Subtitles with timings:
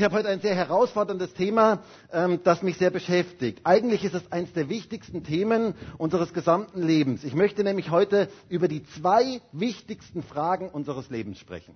[0.00, 3.60] Ich habe heute ein sehr herausforderndes Thema, ähm, das mich sehr beschäftigt.
[3.64, 7.22] Eigentlich ist es eines der wichtigsten Themen unseres gesamten Lebens.
[7.22, 11.74] Ich möchte nämlich heute über die zwei wichtigsten Fragen unseres Lebens sprechen.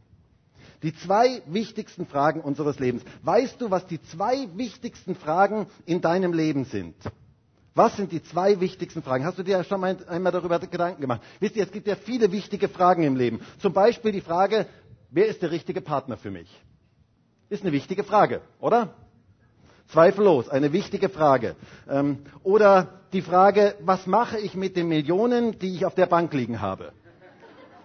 [0.82, 3.02] Die zwei wichtigsten Fragen unseres Lebens.
[3.24, 6.94] Weißt du, was die zwei wichtigsten Fragen in deinem Leben sind?
[7.74, 9.26] Was sind die zwei wichtigsten Fragen?
[9.26, 11.20] Hast du dir schon mal einmal darüber Gedanken gemacht?
[11.40, 13.40] Wisst ihr, es gibt ja viele wichtige Fragen im Leben.
[13.58, 14.64] Zum Beispiel die Frage,
[15.10, 16.48] wer ist der richtige Partner für mich?
[17.50, 18.94] Ist eine wichtige Frage, oder?
[19.88, 21.56] Zweifellos, eine wichtige Frage.
[21.88, 26.32] Ähm, oder die Frage, was mache ich mit den Millionen, die ich auf der Bank
[26.32, 26.92] liegen habe?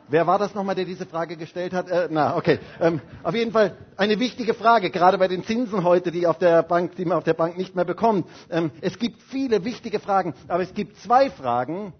[0.08, 1.88] Wer war das nochmal, der diese Frage gestellt hat?
[1.90, 2.58] Äh, na, okay.
[2.82, 6.64] Ähm, auf jeden Fall eine wichtige Frage, gerade bei den Zinsen heute, die, auf der
[6.64, 8.28] Bank, die man auf der Bank nicht mehr bekommt.
[8.50, 11.94] Ähm, es gibt viele wichtige Fragen, aber es gibt zwei Fragen,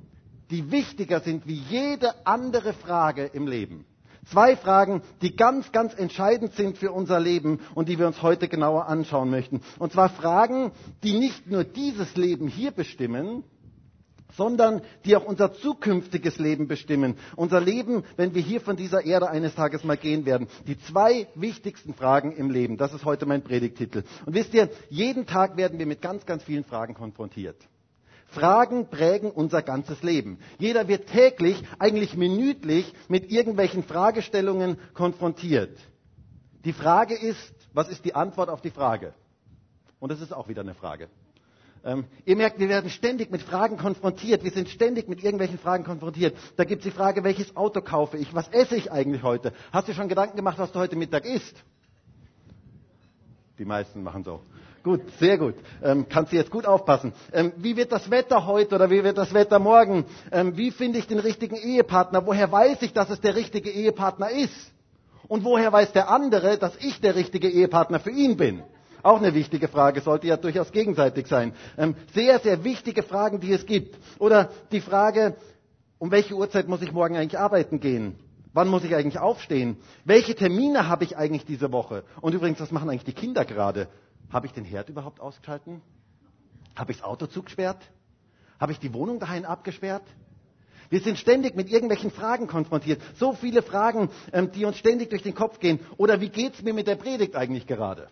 [0.50, 3.86] die wichtiger sind wie jede andere Frage im Leben.
[4.32, 8.48] Zwei Fragen, die ganz, ganz entscheidend sind für unser Leben und die wir uns heute
[8.48, 9.62] genauer anschauen möchten.
[9.80, 10.72] Und zwar Fragen,
[11.04, 13.44] die nicht nur dieses Leben hier bestimmen,
[14.36, 17.16] sondern die auch unser zukünftiges Leben bestimmen.
[17.36, 20.48] Unser Leben, wenn wir hier von dieser Erde eines Tages mal gehen werden.
[20.68, 22.78] Die zwei wichtigsten Fragen im Leben.
[22.78, 24.04] Das ist heute mein Predigtitel.
[24.26, 27.58] Und wisst ihr, jeden Tag werden wir mit ganz, ganz vielen Fragen konfrontiert.
[28.32, 30.40] Fragen prägen unser ganzes Leben.
[30.60, 35.78] Jeder wird täglich, eigentlich minütlich mit irgendwelchen Fragestellungen konfrontiert.
[36.66, 39.14] Die Frage ist, was ist die Antwort auf die Frage?
[40.00, 41.10] Und das ist auch wieder eine Frage.
[41.84, 44.44] Ähm, ihr merkt, wir werden ständig mit Fragen konfrontiert.
[44.44, 46.36] Wir sind ständig mit irgendwelchen Fragen konfrontiert.
[46.58, 48.34] Da gibt es die Frage, welches Auto kaufe ich?
[48.34, 49.54] Was esse ich eigentlich heute?
[49.72, 51.64] Hast du schon Gedanken gemacht, was du heute Mittag isst?
[53.58, 54.42] Die meisten machen so.
[54.90, 55.54] Gut, sehr gut.
[55.84, 57.14] Ähm, kannst du jetzt gut aufpassen.
[57.32, 60.06] Ähm, wie wird das Wetter heute oder wie wird das Wetter morgen?
[60.32, 62.26] Ähm, wie finde ich den richtigen Ehepartner?
[62.26, 64.72] Woher weiß ich, dass es der richtige Ehepartner ist?
[65.28, 68.64] Und woher weiß der andere, dass ich der richtige Ehepartner für ihn bin?
[69.04, 71.54] Auch eine wichtige Frage, sollte ja durchaus gegenseitig sein.
[71.78, 73.96] Ähm, sehr, sehr wichtige Fragen, die es gibt.
[74.18, 75.36] Oder die Frage,
[76.00, 78.16] um welche Uhrzeit muss ich morgen eigentlich arbeiten gehen?
[78.54, 79.78] Wann muss ich eigentlich aufstehen?
[80.04, 82.04] Welche Termine habe ich eigentlich diese Woche?
[82.22, 83.88] Und übrigens, was machen eigentlich die Kinder gerade?
[84.32, 85.82] Habe ich den Herd überhaupt ausgeschalten?
[86.76, 87.82] Habe ich das Auto zugesperrt?
[88.60, 90.04] Habe ich die Wohnung daheim abgesperrt?
[90.90, 93.02] Wir sind ständig mit irgendwelchen Fragen konfrontiert.
[93.16, 95.80] So viele Fragen, ähm, die uns ständig durch den Kopf gehen.
[95.98, 98.10] Oder wie geht es mir mit der Predigt eigentlich gerade?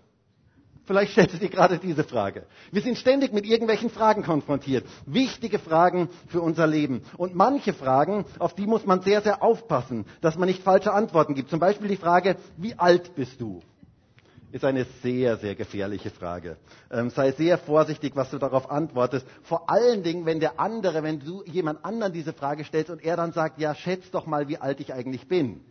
[0.86, 2.46] Vielleicht stellst du dir gerade diese Frage.
[2.72, 4.86] Wir sind ständig mit irgendwelchen Fragen konfrontiert.
[5.06, 7.02] Wichtige Fragen für unser Leben.
[7.18, 11.36] Und manche Fragen, auf die muss man sehr, sehr aufpassen, dass man nicht falsche Antworten
[11.36, 11.50] gibt.
[11.50, 13.60] Zum Beispiel die Frage, wie alt bist du?
[14.52, 16.58] Ist eine sehr, sehr gefährliche Frage.
[16.90, 19.26] Ähm, sei sehr vorsichtig, was du darauf antwortest.
[19.44, 23.18] Vor allen Dingen, wenn der andere, wenn du jemand anderen diese Frage stellst und er
[23.18, 25.62] dann sagt, ja, schätz doch mal, wie alt ich eigentlich bin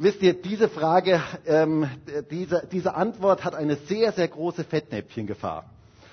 [0.00, 1.88] wisst ihr, diese Frage, ähm,
[2.30, 5.68] diese, diese Antwort hat eine sehr, sehr große Fettnäpfchengefahr.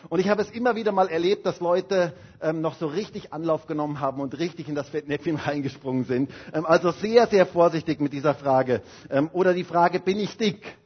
[0.09, 3.65] Und ich habe es immer wieder mal erlebt, dass Leute ähm, noch so richtig Anlauf
[3.65, 6.29] genommen haben und richtig in das Fettnäpfchen reingesprungen sind.
[6.53, 8.81] Ähm, also sehr, sehr vorsichtig mit dieser Frage.
[9.09, 10.77] Ähm, oder die Frage, bin ich dick?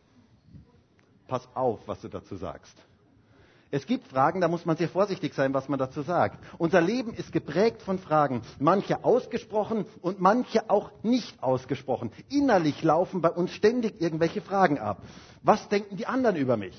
[1.31, 2.75] Pass auf, was du dazu sagst.
[3.69, 6.37] Es gibt Fragen, da muss man sehr vorsichtig sein, was man dazu sagt.
[6.57, 12.11] Unser Leben ist geprägt von Fragen, manche ausgesprochen und manche auch nicht ausgesprochen.
[12.29, 15.03] Innerlich laufen bei uns ständig irgendwelche Fragen ab.
[15.41, 16.75] Was denken die anderen über mich?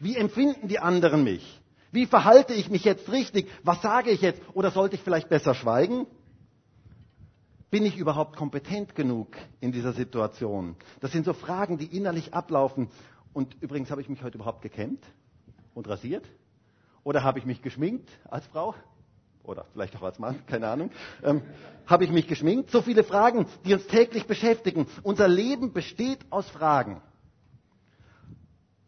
[0.00, 1.62] Wie empfinden die anderen mich?
[1.92, 3.48] Wie verhalte ich mich jetzt richtig?
[3.62, 4.42] Was sage ich jetzt?
[4.54, 6.08] Oder sollte ich vielleicht besser schweigen?
[7.74, 10.76] Bin ich überhaupt kompetent genug in dieser Situation?
[11.00, 12.88] Das sind so Fragen, die innerlich ablaufen.
[13.32, 15.04] Und übrigens habe ich mich heute überhaupt gekämmt
[15.74, 16.24] und rasiert?
[17.02, 18.76] Oder habe ich mich geschminkt als Frau?
[19.42, 20.92] Oder vielleicht auch als Mann, keine Ahnung.
[21.24, 21.42] Ähm,
[21.84, 22.70] habe ich mich geschminkt?
[22.70, 24.86] So viele Fragen, die uns täglich beschäftigen.
[25.02, 27.02] Unser Leben besteht aus Fragen.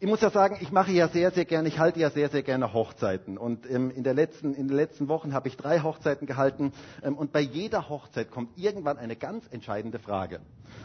[0.06, 2.44] Ich muss ja sagen, ich mache ja sehr, sehr gerne, ich halte ja sehr, sehr
[2.44, 3.36] gerne Hochzeiten.
[3.36, 6.72] Und ähm, in, der letzten, in den letzten Wochen habe ich drei Hochzeiten gehalten.
[7.02, 10.38] Ähm, und bei jeder Hochzeit kommt irgendwann eine ganz entscheidende Frage.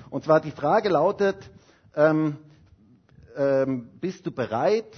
[0.09, 1.37] Und zwar die Frage lautet,
[1.95, 2.37] ähm,
[3.37, 4.91] ähm, bist du bereit,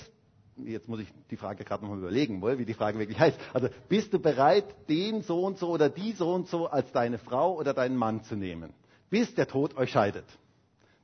[0.56, 3.38] jetzt muss ich die Frage gerade nochmal überlegen, wie die Frage wirklich heißt.
[3.54, 7.18] Also bist du bereit, den so und so oder die so und so als deine
[7.18, 8.70] Frau oder deinen Mann zu nehmen,
[9.10, 10.24] bis der Tod euch scheidet?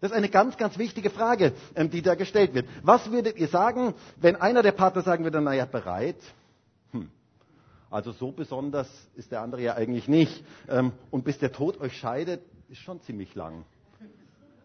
[0.01, 2.67] Das ist eine ganz, ganz wichtige Frage, ähm, die da gestellt wird.
[2.83, 6.17] Was würdet ihr sagen, wenn einer der Partner sagen würde, naja, bereit?
[6.91, 7.09] Hm.
[7.89, 10.43] Also so besonders ist der andere ja eigentlich nicht.
[10.69, 13.65] Ähm, und bis der Tod euch scheidet, ist schon ziemlich lang.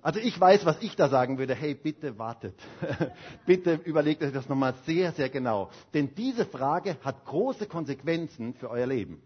[0.02, 1.54] Also ich weiß, was ich da sagen würde.
[1.54, 2.54] Hey, bitte wartet.
[3.46, 5.70] bitte überlegt euch das nochmal sehr, sehr genau.
[5.94, 9.22] Denn diese Frage hat große Konsequenzen für euer Leben.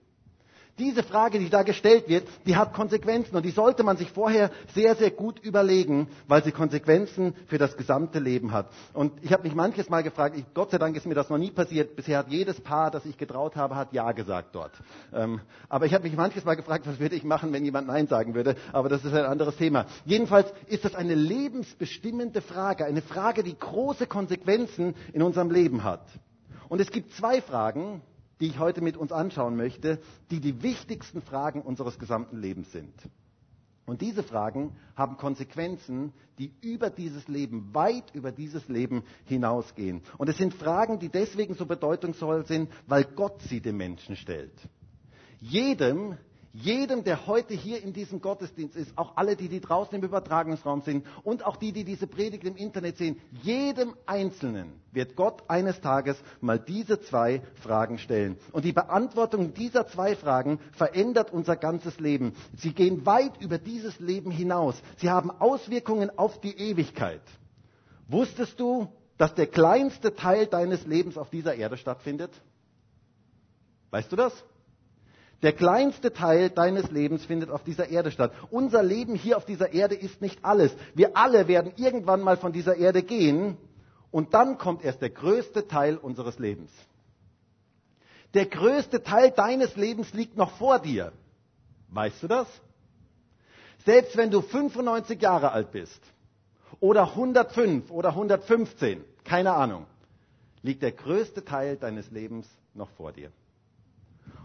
[0.79, 4.51] Diese Frage, die da gestellt wird, die hat Konsequenzen und die sollte man sich vorher
[4.75, 8.69] sehr, sehr gut überlegen, weil sie Konsequenzen für das gesamte Leben hat.
[8.95, 11.39] Und ich habe mich manches Mal gefragt, ich, Gott sei Dank ist mir das noch
[11.39, 14.73] nie passiert, bisher hat jedes Paar, das ich getraut habe, hat Ja gesagt dort.
[15.13, 18.07] Ähm, aber ich habe mich manches Mal gefragt, was würde ich machen, wenn jemand Nein
[18.07, 19.87] sagen würde, aber das ist ein anderes Thema.
[20.05, 26.07] Jedenfalls ist das eine lebensbestimmende Frage, eine Frage, die große Konsequenzen in unserem Leben hat.
[26.69, 28.03] Und es gibt zwei Fragen,
[28.41, 30.01] die ich heute mit uns anschauen möchte,
[30.31, 32.95] die die wichtigsten Fragen unseres gesamten Lebens sind.
[33.89, 40.03] Und diese Fragen haben Konsequenzen, die über dieses Leben, weit über dieses Leben hinausgehen.
[40.19, 44.53] Und es sind Fragen, die deswegen so bedeutungsvoll sind, weil Gott sie dem Menschen stellt.
[45.41, 46.19] Jedem,
[46.63, 50.83] jedem, der heute hier in diesem Gottesdienst ist, auch alle, die, die draußen im Übertragungsraum
[50.83, 55.81] sind und auch die, die diese Predigt im Internet sehen, jedem Einzelnen wird Gott eines
[55.81, 58.37] Tages mal diese zwei Fragen stellen.
[58.53, 62.33] Und die Beantwortung dieser zwei Fragen verändert unser ganzes Leben.
[62.57, 64.75] Sie gehen weit über dieses Leben hinaus.
[64.97, 67.23] Sie haben Auswirkungen auf die Ewigkeit.
[68.09, 68.89] Wusstest du,
[69.19, 72.31] dass der kleinste Teil deines Lebens auf dieser Erde stattfindet?
[73.91, 74.33] Weißt du das?
[75.43, 78.33] Der kleinste Teil deines Lebens findet auf dieser Erde statt.
[78.51, 80.75] Unser Leben hier auf dieser Erde ist nicht alles.
[80.95, 83.57] Wir alle werden irgendwann mal von dieser Erde gehen
[84.11, 86.73] und dann kommt erst der größte Teil unseres Lebens.
[88.35, 91.13] Der größte Teil deines Lebens liegt noch vor dir.
[91.89, 92.47] Weißt du das?
[93.87, 96.03] Selbst wenn du 95 Jahre alt bist
[96.81, 99.87] oder 105 oder 115, keine Ahnung,
[100.63, 103.31] liegt der größte Teil deines Lebens noch vor dir.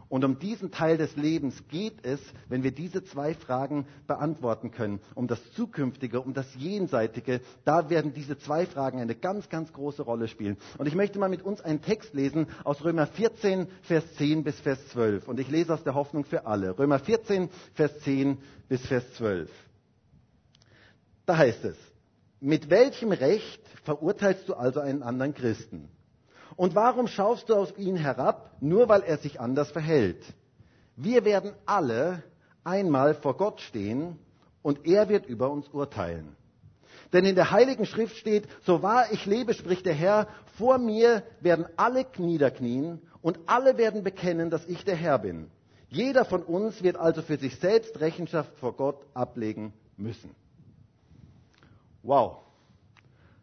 [0.10, 2.20] Und um diesen Teil des Lebens geht es,
[2.50, 5.00] wenn wir diese zwei Fragen beantworten können.
[5.16, 10.04] Um das Zukünftige, um das Jenseitige, da werden diese zwei Fragen eine ganz, ganz große
[10.04, 10.58] Rolle spielen.
[10.78, 14.60] Und ich möchte mal mit uns einen Text lesen aus Römer 14, Vers 10 bis
[14.60, 15.28] Vers 12.
[15.28, 16.78] Und ich lese aus der Hoffnung für alle.
[16.78, 18.38] Römer 14, Vers 10
[18.70, 19.50] bis Vers 12.
[21.26, 21.78] Da heißt es,
[22.40, 25.90] mit welchem Recht verurteilst du also einen anderen Christen?
[26.56, 30.24] Und warum schaust du auf ihn herab, nur weil er sich anders verhält?
[30.96, 32.24] Wir werden alle
[32.64, 34.20] einmal vor Gott stehen
[34.62, 36.36] und er wird über uns urteilen.
[37.12, 40.28] Denn in der Heiligen Schrift steht, so wahr ich lebe, spricht der Herr,
[40.58, 45.50] vor mir werden alle niederknien und alle werden bekennen, dass ich der Herr bin.
[45.90, 50.32] Jeder von uns wird also für sich selbst Rechenschaft vor Gott ablegen müssen.
[52.02, 52.38] Wow,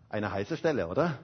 [0.08, 1.18] eine heiße Stelle, oder?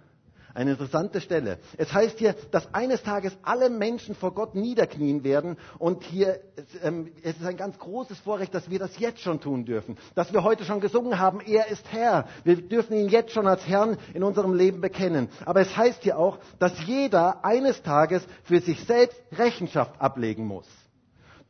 [0.57, 1.59] Eine interessante Stelle.
[1.77, 5.59] Es heißt hier, dass eines Tages alle Menschen vor Gott niederknien werden.
[5.79, 6.41] Und hier,
[6.83, 9.99] ähm, es ist ein ganz großes Vorrecht, dass wir das jetzt schon tun dürfen.
[10.15, 12.27] Dass wir heute schon gesungen haben, er ist Herr.
[12.45, 15.29] Wir dürfen ihn jetzt schon als Herrn in unserem Leben bekennen.
[15.45, 20.67] Aber es heißt hier auch, dass jeder eines Tages für sich selbst Rechenschaft ablegen muss.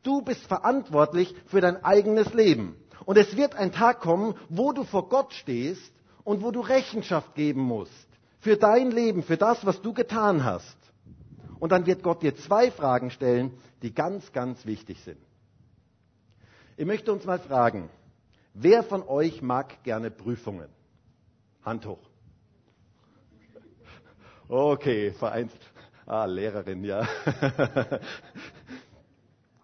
[0.03, 2.75] Du bist verantwortlich für dein eigenes Leben.
[3.05, 5.93] Und es wird ein Tag kommen, wo du vor Gott stehst
[6.25, 8.06] und wo du Rechenschaft geben musst
[8.47, 10.77] für dein Leben, für das, was du getan hast.
[11.59, 13.51] Und dann wird Gott dir zwei Fragen stellen,
[13.81, 15.17] die ganz, ganz wichtig sind.
[16.77, 17.89] Ich möchte uns mal fragen,
[18.53, 20.69] wer von euch mag gerne Prüfungen?
[21.65, 22.09] Hand hoch.
[24.47, 25.61] Okay, vereinzelt.
[26.05, 27.05] Ah, Lehrerin, ja.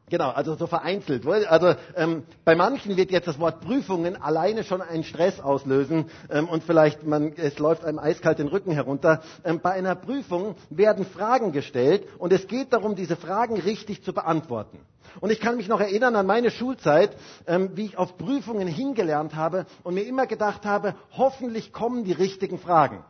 [0.09, 1.25] Genau, also so vereinzelt.
[1.25, 6.50] Also ähm, bei manchen wird jetzt das Wort Prüfungen alleine schon einen Stress auslösen ähm,
[6.50, 9.21] und vielleicht man, es läuft einem eiskalt den Rücken herunter.
[9.45, 14.13] Ähm, bei einer Prüfung werden Fragen gestellt und es geht darum, diese Fragen richtig zu
[14.13, 14.78] beantworten.
[15.21, 17.16] Und ich kann mich noch erinnern an meine Schulzeit,
[17.47, 22.11] ähm, wie ich auf Prüfungen hingelernt habe und mir immer gedacht habe, hoffentlich kommen die
[22.13, 23.04] richtigen Fragen.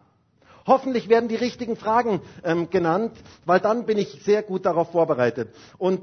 [0.65, 3.11] Hoffentlich werden die richtigen Fragen ähm, genannt,
[3.45, 5.53] weil dann bin ich sehr gut darauf vorbereitet.
[5.77, 6.01] Und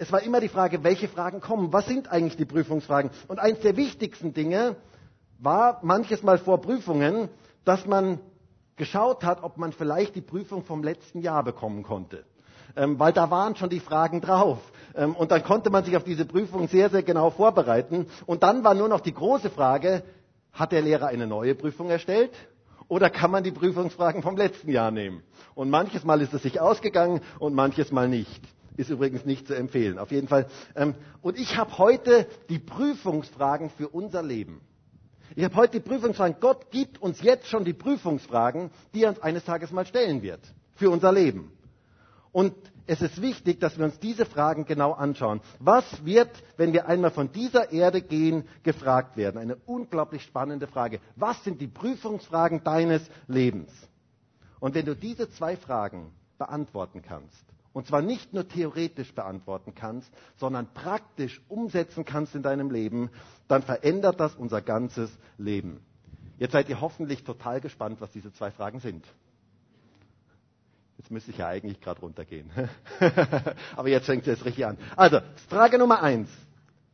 [0.00, 1.74] es war immer die Frage, welche Fragen kommen?
[1.74, 3.10] Was sind eigentlich die Prüfungsfragen?
[3.28, 4.76] Und eines der wichtigsten Dinge
[5.38, 7.28] war manches Mal vor Prüfungen,
[7.66, 8.18] dass man
[8.76, 12.24] geschaut hat, ob man vielleicht die Prüfung vom letzten Jahr bekommen konnte.
[12.76, 14.58] Ähm, weil da waren schon die Fragen drauf.
[14.94, 18.06] Ähm, und dann konnte man sich auf diese Prüfung sehr, sehr genau vorbereiten.
[18.24, 20.02] Und dann war nur noch die große Frage,
[20.54, 22.30] hat der Lehrer eine neue Prüfung erstellt?
[22.88, 25.22] Oder kann man die Prüfungsfragen vom letzten Jahr nehmen?
[25.54, 28.40] Und manches Mal ist es sich ausgegangen und manches Mal nicht.
[28.76, 29.98] Ist übrigens nicht zu empfehlen.
[29.98, 30.46] Auf jeden Fall.
[30.74, 34.60] Ähm, und ich habe heute die Prüfungsfragen für unser Leben.
[35.36, 36.36] Ich habe heute die Prüfungsfragen.
[36.40, 40.40] Gott gibt uns jetzt schon die Prüfungsfragen, die er uns eines Tages mal stellen wird.
[40.74, 41.52] Für unser Leben.
[42.32, 42.54] Und
[42.86, 45.40] es ist wichtig, dass wir uns diese Fragen genau anschauen.
[45.60, 49.38] Was wird, wenn wir einmal von dieser Erde gehen, gefragt werden?
[49.38, 51.00] Eine unglaublich spannende Frage.
[51.16, 53.70] Was sind die Prüfungsfragen deines Lebens?
[54.58, 60.12] Und wenn du diese zwei Fragen beantworten kannst, und zwar nicht nur theoretisch beantworten kannst,
[60.36, 63.10] sondern praktisch umsetzen kannst in deinem Leben,
[63.48, 65.80] dann verändert das unser ganzes Leben.
[66.38, 69.06] Jetzt seid ihr hoffentlich total gespannt, was diese zwei Fragen sind.
[70.96, 72.50] Jetzt müsste ich ja eigentlich gerade runtergehen.
[73.76, 74.76] Aber jetzt fängt es richtig an.
[74.96, 76.28] Also, Frage Nummer eins.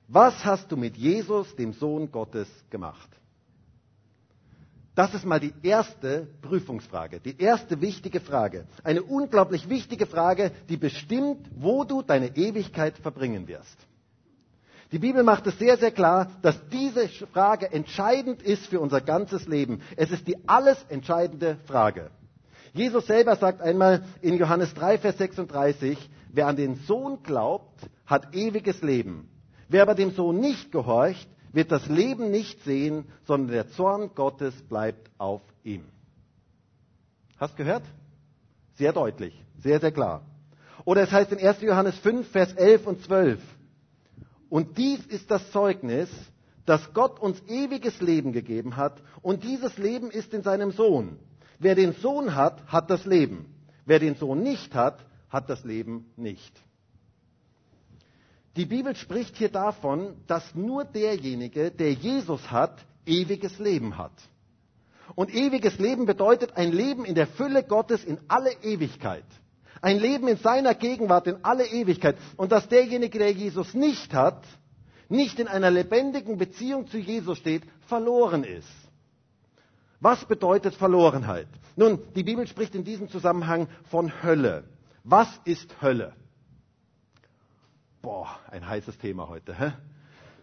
[0.08, 3.08] Was hast du mit Jesus, dem Sohn Gottes, gemacht?
[4.96, 8.66] Das ist mal die erste Prüfungsfrage, die erste wichtige Frage.
[8.82, 13.76] Eine unglaublich wichtige Frage, die bestimmt, wo du deine Ewigkeit verbringen wirst.
[14.92, 19.46] Die Bibel macht es sehr, sehr klar, dass diese Frage entscheidend ist für unser ganzes
[19.46, 19.82] Leben.
[19.96, 22.10] Es ist die alles entscheidende Frage.
[22.72, 25.98] Jesus selber sagt einmal in Johannes 3, Vers 36,
[26.32, 29.28] wer an den Sohn glaubt, hat ewiges Leben.
[29.68, 34.54] Wer aber dem Sohn nicht gehorcht, wird das Leben nicht sehen, sondern der Zorn Gottes
[34.68, 35.86] bleibt auf ihm.
[37.38, 37.82] Hast gehört?
[38.74, 40.22] Sehr deutlich, sehr, sehr klar.
[40.84, 41.62] Oder es heißt in 1.
[41.62, 43.40] Johannes 5, Vers 11 und 12,
[44.50, 46.10] und dies ist das Zeugnis,
[46.66, 51.18] dass Gott uns ewiges Leben gegeben hat, und dieses Leben ist in seinem Sohn.
[51.58, 53.46] Wer den Sohn hat, hat das Leben.
[53.86, 56.52] Wer den Sohn nicht hat, hat das Leben nicht.
[58.56, 64.12] Die Bibel spricht hier davon, dass nur derjenige, der Jesus hat, ewiges Leben hat.
[65.14, 69.24] Und ewiges Leben bedeutet ein Leben in der Fülle Gottes in alle Ewigkeit.
[69.82, 72.16] Ein Leben in seiner Gegenwart in alle Ewigkeit.
[72.36, 74.42] Und dass derjenige, der Jesus nicht hat,
[75.08, 78.68] nicht in einer lebendigen Beziehung zu Jesus steht, verloren ist.
[80.00, 81.48] Was bedeutet Verlorenheit?
[81.76, 84.64] Nun, die Bibel spricht in diesem Zusammenhang von Hölle.
[85.04, 86.14] Was ist Hölle?
[88.06, 89.52] Boah, ein heißes Thema heute.
[89.52, 89.72] Hä?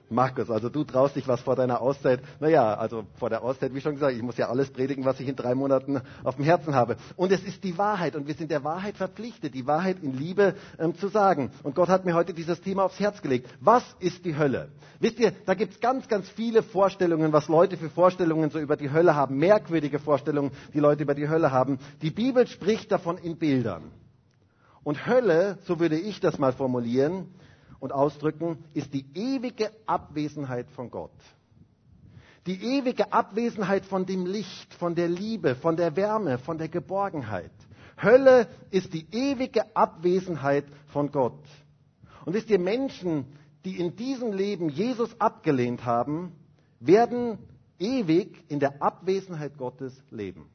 [0.09, 2.19] Markus, also du traust dich was vor deiner Auszeit.
[2.41, 5.29] Naja, also vor der Auszeit, wie schon gesagt, ich muss ja alles predigen, was ich
[5.29, 6.97] in drei Monaten auf dem Herzen habe.
[7.15, 10.55] Und es ist die Wahrheit und wir sind der Wahrheit verpflichtet, die Wahrheit in Liebe
[10.77, 11.51] ähm, zu sagen.
[11.63, 13.49] Und Gott hat mir heute dieses Thema aufs Herz gelegt.
[13.61, 14.67] Was ist die Hölle?
[14.99, 18.75] Wisst ihr, da gibt es ganz, ganz viele Vorstellungen, was Leute für Vorstellungen so über
[18.75, 19.37] die Hölle haben.
[19.37, 21.79] Merkwürdige Vorstellungen, die Leute über die Hölle haben.
[22.01, 23.83] Die Bibel spricht davon in Bildern.
[24.83, 27.29] Und Hölle, so würde ich das mal formulieren,
[27.83, 31.11] und ausdrücken, ist die ewige Abwesenheit von Gott.
[32.45, 37.51] Die ewige Abwesenheit von dem Licht, von der Liebe, von der Wärme, von der Geborgenheit.
[38.01, 40.63] Hölle ist die ewige Abwesenheit
[40.93, 41.43] von Gott.
[42.23, 43.25] Und wisst ihr, Menschen,
[43.65, 46.31] die in diesem Leben Jesus abgelehnt haben,
[46.79, 47.37] werden
[47.79, 50.49] ewig in der Abwesenheit Gottes leben.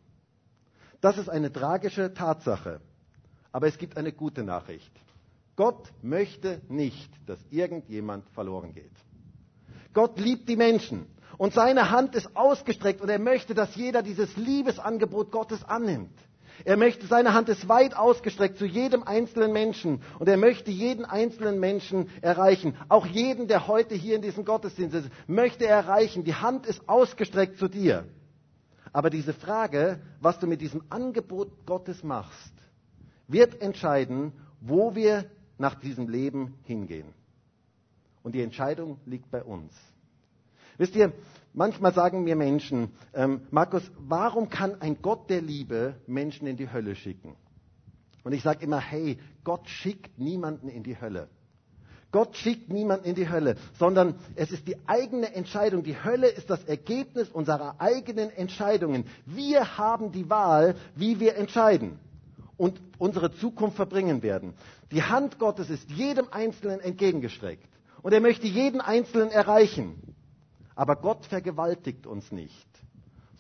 [1.02, 2.80] Das ist eine tragische Tatsache.
[3.52, 4.92] Aber es gibt eine gute Nachricht.
[5.58, 8.92] Gott möchte nicht, dass irgendjemand verloren geht.
[9.92, 14.36] Gott liebt die Menschen und seine Hand ist ausgestreckt und er möchte, dass jeder dieses
[14.36, 16.16] Liebesangebot Gottes annimmt.
[16.64, 21.04] Er möchte, seine Hand ist weit ausgestreckt zu jedem einzelnen Menschen und er möchte jeden
[21.04, 22.76] einzelnen Menschen erreichen.
[22.88, 26.22] Auch jeden, der heute hier in diesem Gottesdienst ist, möchte er erreichen.
[26.22, 28.06] Die Hand ist ausgestreckt zu dir.
[28.92, 32.54] Aber diese Frage, was du mit diesem Angebot Gottes machst,
[33.26, 35.24] wird entscheiden, wo wir
[35.58, 37.12] nach diesem Leben hingehen.
[38.22, 39.72] Und die Entscheidung liegt bei uns.
[40.76, 41.12] Wisst ihr,
[41.52, 46.70] manchmal sagen mir Menschen, ähm, Markus, warum kann ein Gott der Liebe Menschen in die
[46.70, 47.34] Hölle schicken?
[48.24, 51.28] Und ich sage immer, hey, Gott schickt niemanden in die Hölle.
[52.10, 55.82] Gott schickt niemanden in die Hölle, sondern es ist die eigene Entscheidung.
[55.82, 59.04] Die Hölle ist das Ergebnis unserer eigenen Entscheidungen.
[59.26, 61.98] Wir haben die Wahl, wie wir entscheiden
[62.58, 64.52] und unsere Zukunft verbringen werden.
[64.92, 67.68] Die Hand Gottes ist jedem Einzelnen entgegengestreckt.
[68.02, 69.94] Und er möchte jeden Einzelnen erreichen.
[70.74, 72.68] Aber Gott vergewaltigt uns nicht,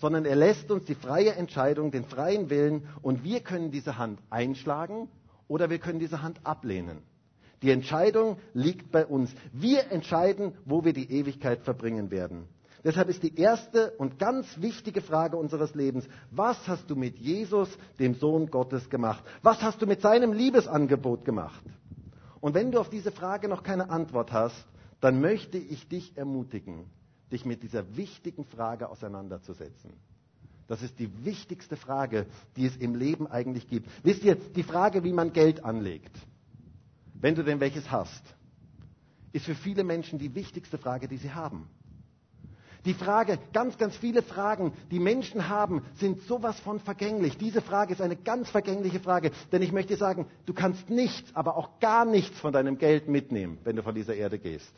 [0.00, 4.20] sondern er lässt uns die freie Entscheidung, den freien Willen und wir können diese Hand
[4.30, 5.08] einschlagen
[5.46, 6.98] oder wir können diese Hand ablehnen.
[7.62, 9.30] Die Entscheidung liegt bei uns.
[9.52, 12.48] Wir entscheiden, wo wir die Ewigkeit verbringen werden.
[12.84, 17.68] Deshalb ist die erste und ganz wichtige Frage unseres Lebens, was hast du mit Jesus,
[17.98, 19.24] dem Sohn Gottes, gemacht?
[19.42, 21.64] Was hast du mit seinem Liebesangebot gemacht?
[22.40, 24.66] Und wenn du auf diese Frage noch keine Antwort hast,
[25.00, 26.86] dann möchte ich dich ermutigen,
[27.32, 29.92] dich mit dieser wichtigen Frage auseinanderzusetzen.
[30.68, 33.88] Das ist die wichtigste Frage, die es im Leben eigentlich gibt.
[34.04, 36.14] Wisst ihr, die Frage, wie man Geld anlegt,
[37.14, 38.22] wenn du denn welches hast,
[39.32, 41.68] ist für viele Menschen die wichtigste Frage, die sie haben.
[42.88, 47.36] Die Frage, ganz, ganz viele Fragen, die Menschen haben, sind sowas von vergänglich.
[47.36, 51.58] Diese Frage ist eine ganz vergängliche Frage, denn ich möchte sagen, du kannst nichts, aber
[51.58, 54.72] auch gar nichts von deinem Geld mitnehmen, wenn du von dieser Erde gehst.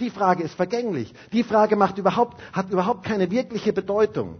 [0.00, 1.14] Die Frage ist vergänglich.
[1.32, 4.38] Die Frage macht überhaupt, hat überhaupt keine wirkliche Bedeutung.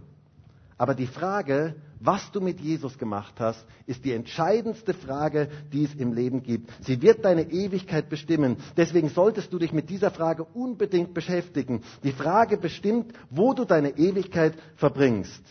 [0.77, 5.95] Aber die Frage, was du mit Jesus gemacht hast, ist die entscheidendste Frage, die es
[5.95, 6.69] im Leben gibt.
[6.83, 8.57] Sie wird deine Ewigkeit bestimmen.
[8.75, 11.81] Deswegen solltest du dich mit dieser Frage unbedingt beschäftigen.
[12.03, 15.43] Die Frage bestimmt, wo du deine Ewigkeit verbringst.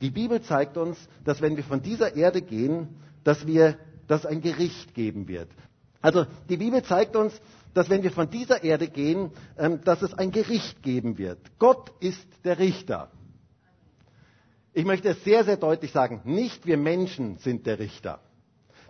[0.00, 2.88] Die Bibel zeigt uns, dass wenn wir von dieser Erde gehen,
[3.24, 5.48] dass wir, dass ein Gericht geben wird.
[6.00, 7.32] Also die Bibel zeigt uns,
[7.74, 11.38] dass wenn wir von dieser Erde gehen, ähm, dass es ein Gericht geben wird.
[11.58, 13.10] Gott ist der Richter.
[14.74, 18.20] Ich möchte es sehr, sehr deutlich sagen, nicht wir Menschen sind der Richter.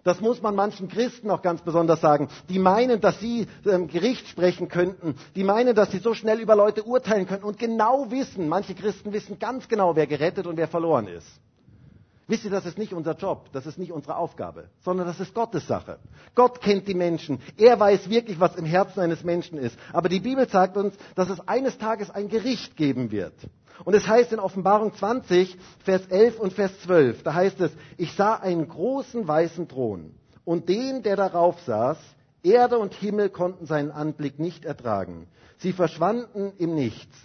[0.04, 4.26] Das muss man manchen Christen auch ganz besonders sagen, die meinen, dass sie ähm, Gericht
[4.26, 8.48] sprechen könnten, die meinen, dass sie so schnell über Leute urteilen könnten und genau wissen,
[8.48, 11.28] manche Christen wissen ganz genau, wer gerettet und wer verloren ist.
[12.26, 15.34] Wisst ihr, das ist nicht unser Job, das ist nicht unsere Aufgabe, sondern das ist
[15.34, 15.98] Gottes Sache.
[16.34, 19.78] Gott kennt die Menschen, er weiß wirklich, was im Herzen eines Menschen ist.
[19.92, 23.34] Aber die Bibel sagt uns, dass es eines Tages ein Gericht geben wird.
[23.84, 28.14] Und es heißt in Offenbarung 20, Vers 11 und Vers 12, da heißt es, ich
[28.14, 30.14] sah einen großen weißen Thron
[30.44, 31.98] und den, der darauf saß,
[32.42, 35.28] Erde und Himmel konnten seinen Anblick nicht ertragen.
[35.58, 37.16] Sie verschwanden im Nichts.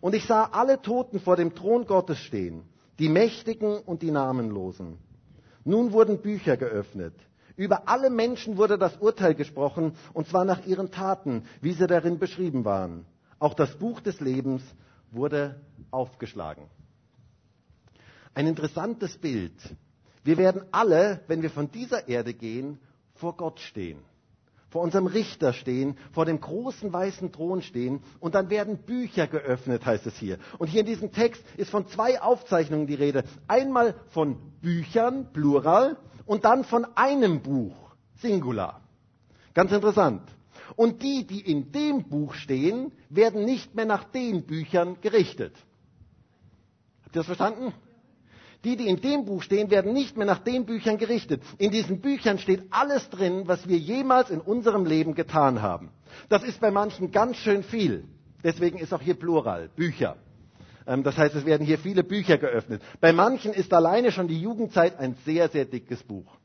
[0.00, 2.64] Und ich sah alle Toten vor dem Thron Gottes stehen
[3.00, 4.98] die Mächtigen und die Namenlosen.
[5.64, 7.14] Nun wurden Bücher geöffnet.
[7.56, 12.18] Über alle Menschen wurde das Urteil gesprochen, und zwar nach ihren Taten, wie sie darin
[12.18, 13.06] beschrieben waren.
[13.38, 14.62] Auch das Buch des Lebens
[15.12, 16.64] wurde aufgeschlagen.
[18.34, 19.54] Ein interessantes Bild.
[20.22, 22.78] Wir werden alle, wenn wir von dieser Erde gehen,
[23.14, 23.98] vor Gott stehen
[24.70, 29.84] vor unserem Richter stehen, vor dem großen weißen Thron stehen und dann werden Bücher geöffnet,
[29.84, 30.38] heißt es hier.
[30.58, 33.24] Und hier in diesem Text ist von zwei Aufzeichnungen die Rede.
[33.48, 37.74] Einmal von Büchern, Plural, und dann von einem Buch,
[38.20, 38.80] Singular.
[39.54, 40.22] Ganz interessant.
[40.76, 45.54] Und die, die in dem Buch stehen, werden nicht mehr nach den Büchern gerichtet.
[47.04, 47.72] Habt ihr das verstanden?
[48.64, 51.42] Die, die in dem Buch stehen, werden nicht mehr nach den Büchern gerichtet.
[51.56, 55.90] In diesen Büchern steht alles drin, was wir jemals in unserem Leben getan haben.
[56.28, 58.04] Das ist bei manchen ganz schön viel.
[58.44, 60.16] Deswegen ist auch hier Plural, Bücher.
[60.86, 62.82] Ähm, das heißt, es werden hier viele Bücher geöffnet.
[63.00, 66.39] Bei manchen ist alleine schon die Jugendzeit ein sehr, sehr dickes Buch.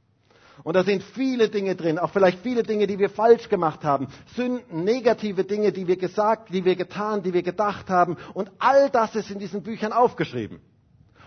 [0.64, 4.08] Und da sind viele Dinge drin, auch vielleicht viele Dinge, die wir falsch gemacht haben,
[4.36, 8.18] Sünden, negative Dinge, die wir gesagt, die wir getan, die wir gedacht haben.
[8.34, 10.62] Und all das ist in diesen Büchern aufgeschrieben.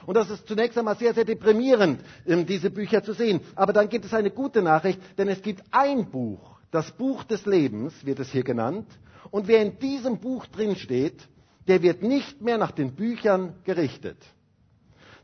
[0.07, 3.43] Und das ist zunächst einmal sehr, sehr deprimierend, ähm, diese Bücher zu sehen.
[3.55, 7.45] Aber dann gibt es eine gute Nachricht, denn es gibt ein Buch, das Buch des
[7.45, 8.87] Lebens wird es hier genannt.
[9.31, 11.29] Und wer in diesem Buch drinsteht,
[11.67, 14.17] der wird nicht mehr nach den Büchern gerichtet.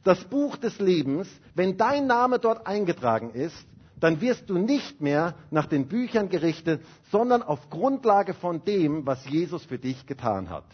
[0.03, 3.67] Das Buch des Lebens, wenn dein Name dort eingetragen ist,
[4.01, 9.25] dann wirst du nicht mehr nach den Büchern gerichtet, sondern auf Grundlage von dem, was
[9.29, 10.65] Jesus für dich getan hat.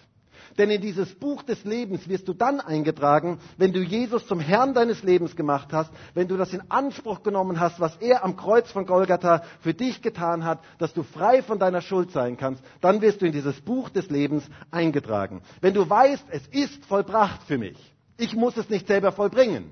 [0.59, 4.75] Denn in dieses Buch des Lebens wirst du dann eingetragen, wenn du Jesus zum Herrn
[4.75, 8.71] deines Lebens gemacht hast, wenn du das in Anspruch genommen hast, was er am Kreuz
[8.71, 13.01] von Golgatha für dich getan hat, dass du frei von deiner Schuld sein kannst, dann
[13.01, 15.43] wirst du in dieses Buch des Lebens eingetragen.
[15.61, 17.79] Wenn du weißt, es ist vollbracht für mich,
[18.17, 19.71] ich muss es nicht selber vollbringen,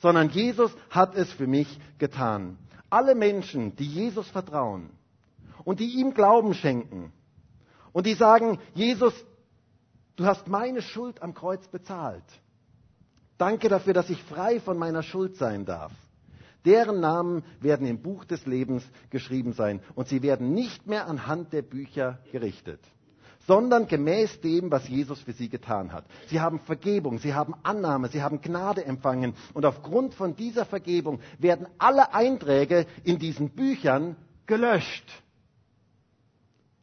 [0.00, 2.58] sondern Jesus hat es für mich getan.
[2.92, 4.90] Alle Menschen, die Jesus vertrauen
[5.64, 7.12] und die ihm Glauben schenken
[7.92, 9.14] und die sagen, Jesus,
[10.16, 12.24] Du hast meine Schuld am Kreuz bezahlt.
[13.38, 15.92] Danke dafür, dass ich frei von meiner Schuld sein darf.
[16.64, 21.52] Deren Namen werden im Buch des Lebens geschrieben sein und sie werden nicht mehr anhand
[21.52, 22.80] der Bücher gerichtet,
[23.46, 26.04] sondern gemäß dem, was Jesus für sie getan hat.
[26.28, 31.20] Sie haben Vergebung, sie haben Annahme, sie haben Gnade empfangen und aufgrund von dieser Vergebung
[31.38, 35.04] werden alle Einträge in diesen Büchern gelöscht.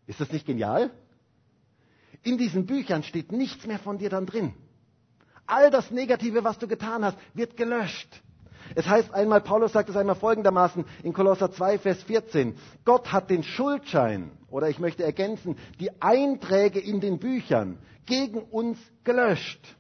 [0.08, 0.92] Ist das nicht genial?
[2.24, 4.54] In diesen Büchern steht nichts mehr von dir dann drin.
[5.46, 8.22] All das Negative, was du getan hast, wird gelöscht.
[8.76, 12.56] Es heißt einmal, Paulus sagt es einmal folgendermaßen in Kolosser 2, Vers 14.
[12.86, 18.78] Gott hat den Schuldschein, oder ich möchte ergänzen, die Einträge in den Büchern gegen uns
[19.04, 19.76] gelöscht,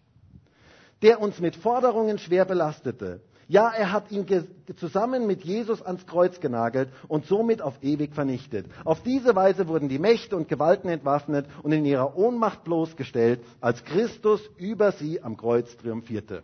[1.01, 3.21] der uns mit Forderungen schwer belastete.
[3.47, 4.27] Ja, er hat ihn
[4.75, 8.67] zusammen mit Jesus ans Kreuz genagelt und somit auf ewig vernichtet.
[8.85, 13.83] Auf diese Weise wurden die Mächte und Gewalten entwaffnet und in ihrer Ohnmacht bloßgestellt, als
[13.83, 16.43] Christus über sie am Kreuz triumphierte.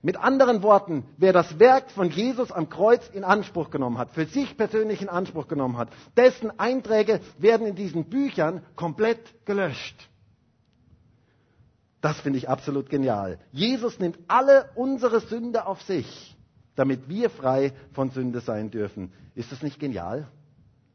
[0.00, 4.26] Mit anderen Worten, wer das Werk von Jesus am Kreuz in Anspruch genommen hat, für
[4.26, 10.08] sich persönlich in Anspruch genommen hat, dessen Einträge werden in diesen Büchern komplett gelöscht.
[12.00, 13.40] Das finde ich absolut genial.
[13.50, 16.36] Jesus nimmt alle unsere Sünde auf sich,
[16.76, 19.12] damit wir frei von Sünde sein dürfen.
[19.34, 20.28] Ist das nicht genial?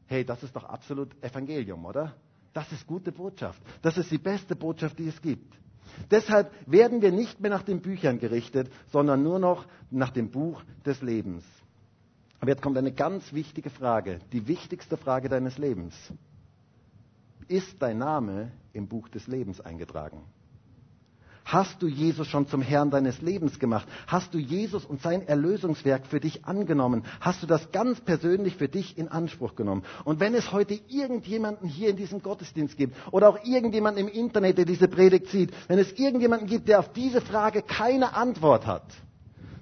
[0.06, 2.16] Hey, das ist doch absolut Evangelium, oder?
[2.54, 3.62] Das ist gute Botschaft.
[3.82, 5.54] Das ist die beste Botschaft, die es gibt.
[6.12, 10.64] Deshalb werden wir nicht mehr nach den Büchern gerichtet, sondern nur noch nach dem Buch
[10.86, 11.44] des Lebens.
[12.40, 15.94] Aber jetzt kommt eine ganz wichtige Frage, die wichtigste Frage deines Lebens.
[17.48, 20.22] Ist dein Name im Buch des Lebens eingetragen?
[21.46, 23.88] Hast du Jesus schon zum Herrn deines Lebens gemacht?
[24.08, 27.04] Hast du Jesus und sein Erlösungswerk für dich angenommen?
[27.20, 29.84] Hast du das ganz persönlich für dich in Anspruch genommen?
[30.06, 34.58] Und wenn es heute irgendjemanden hier in diesem Gottesdienst gibt oder auch irgendjemanden im Internet,
[34.58, 38.86] der diese Predigt sieht, wenn es irgendjemanden gibt, der auf diese Frage keine Antwort hat,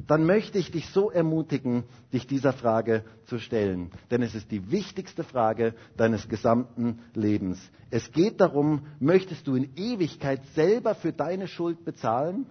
[0.07, 1.83] dann möchte ich dich so ermutigen,
[2.13, 3.91] dich dieser Frage zu stellen.
[4.09, 7.59] Denn es ist die wichtigste Frage deines gesamten Lebens.
[7.89, 12.45] Es geht darum, möchtest du in Ewigkeit selber für deine Schuld bezahlen?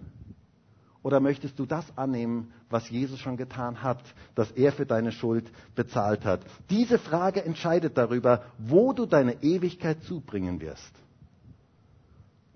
[1.03, 4.03] Oder möchtest du das annehmen, was Jesus schon getan hat,
[4.35, 6.41] dass er für deine Schuld bezahlt hat?
[6.69, 10.93] Diese Frage entscheidet darüber, wo du deine Ewigkeit zubringen wirst.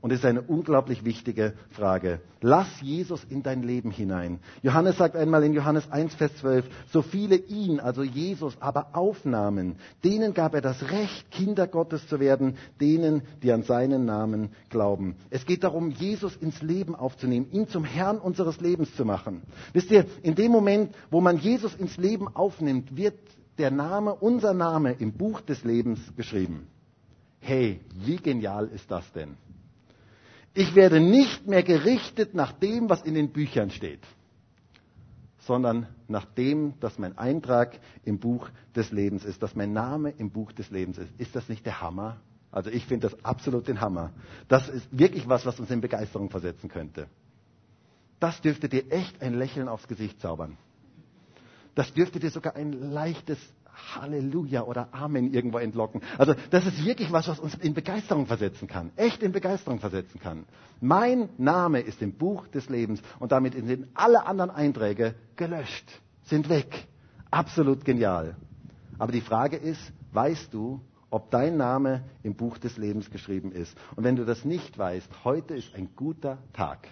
[0.06, 2.20] Und es ist eine unglaublich wichtige Frage.
[2.40, 4.40] Lass Jesus in dein Leben hinein.
[4.62, 9.78] Johannes sagt einmal in Johannes 1, Vers 12, so viele ihn, also Jesus, aber aufnahmen,
[10.04, 15.16] denen gab er das Recht, Kinder Gottes zu werden, denen, die an seinen Namen glauben.
[15.32, 19.42] Es geht darum, Jesus ins Leben aufzunehmen, ihn zum Herrn unseres Lebens zu machen.
[19.74, 23.18] Wisst ihr, in dem Moment, wo man Jesus ins Leben aufnimmt, wird
[23.58, 26.68] der Name, unser Name im Buch des Lebens geschrieben.
[27.40, 29.38] Hey, wie genial ist das denn?
[30.58, 34.00] Ich werde nicht mehr gerichtet nach dem, was in den Büchern steht,
[35.40, 40.32] sondern nach dem, dass mein Eintrag im Buch des Lebens ist, dass mein Name im
[40.32, 41.12] Buch des Lebens ist.
[41.18, 42.22] Ist das nicht der Hammer?
[42.52, 44.14] Also ich finde das absolut den Hammer.
[44.48, 47.08] Das ist wirklich was, was uns in Begeisterung versetzen könnte.
[48.22, 50.58] Das dürfte dir echt ein Lächeln aufs Gesicht zaubern.
[51.76, 53.38] Das dürfte dir sogar ein leichtes
[53.76, 56.02] Halleluja oder Amen irgendwo entlocken.
[56.18, 58.92] Also das ist wirklich was, was uns in Begeisterung versetzen kann.
[58.96, 60.46] Echt in Begeisterung versetzen kann.
[60.82, 65.90] Mein Name ist im Buch des Lebens und damit sind alle anderen Einträge gelöscht,
[66.24, 66.88] sind weg.
[67.32, 68.36] Absolut genial.
[68.98, 73.78] Aber die Frage ist, weißt du, ob dein Name im Buch des Lebens geschrieben ist?
[73.96, 76.88] Und wenn du das nicht weißt, heute ist ein guter Tag.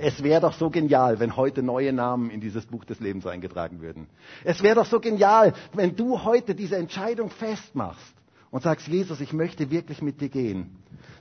[0.00, 3.80] Es wäre doch so genial, wenn heute neue Namen in dieses Buch des Lebens eingetragen
[3.80, 4.06] würden.
[4.44, 8.14] Es wäre doch so genial, wenn du heute diese Entscheidung festmachst
[8.50, 10.76] und sagst, Jesus, ich möchte wirklich mit dir gehen.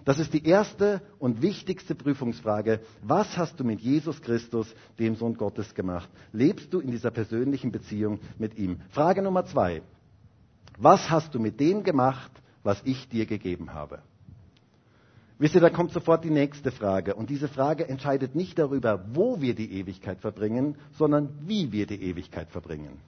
[0.06, 2.80] Das ist die erste und wichtigste Prüfungsfrage.
[3.02, 6.10] Was hast du mit Jesus Christus, dem Sohn Gottes, gemacht?
[6.32, 8.80] Lebst du in dieser persönlichen Beziehung mit ihm?
[8.90, 9.82] Frage Nummer zwei.
[10.78, 12.32] Was hast du mit dem gemacht,
[12.64, 14.00] was ich dir gegeben habe?
[15.40, 17.14] Wisst ihr, da kommt sofort die nächste Frage.
[17.14, 22.02] Und diese Frage entscheidet nicht darüber, wo wir die Ewigkeit verbringen, sondern wie wir die
[22.02, 23.00] Ewigkeit verbringen.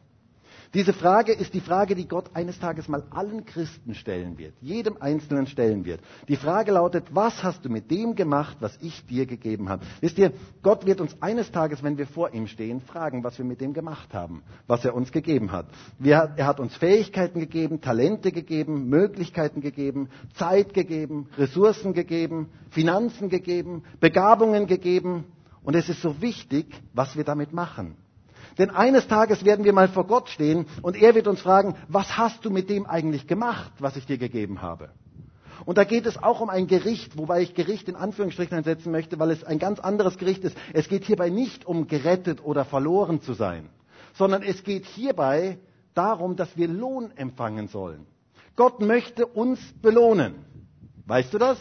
[0.75, 4.97] Diese Frage ist die Frage, die Gott eines Tages mal allen Christen stellen wird, jedem
[5.01, 5.99] Einzelnen stellen wird.
[6.27, 9.83] Die Frage lautet, was hast du mit dem gemacht, was ich dir gegeben habe?
[9.99, 13.45] Wisst ihr, Gott wird uns eines Tages, wenn wir vor ihm stehen, fragen, was wir
[13.45, 15.65] mit dem gemacht haben, was er uns gegeben hat.
[15.97, 23.29] Wir, er hat uns Fähigkeiten gegeben, Talente gegeben, Möglichkeiten gegeben, Zeit gegeben, Ressourcen gegeben, Finanzen
[23.29, 25.25] gegeben, Begabungen gegeben.
[25.63, 27.95] Und es ist so wichtig, was wir damit machen.
[28.57, 32.17] Denn eines Tages werden wir mal vor Gott stehen und er wird uns fragen, was
[32.17, 34.89] hast du mit dem eigentlich gemacht, was ich dir gegeben habe?
[35.65, 39.19] Und da geht es auch um ein Gericht, wobei ich Gericht in Anführungsstrichen einsetzen möchte,
[39.19, 40.57] weil es ein ganz anderes Gericht ist.
[40.73, 43.69] Es geht hierbei nicht um gerettet oder verloren zu sein,
[44.13, 45.57] sondern es geht hierbei
[45.93, 48.05] darum, dass wir Lohn empfangen sollen.
[48.55, 50.45] Gott möchte uns belohnen.
[51.05, 51.57] Weißt du das?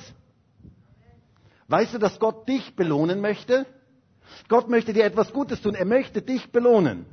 [1.69, 3.67] Weißt du, dass Gott dich belohnen möchte?
[4.49, 5.75] Gott möchte dir etwas Gutes tun.
[5.75, 7.07] Er möchte dich belohnen.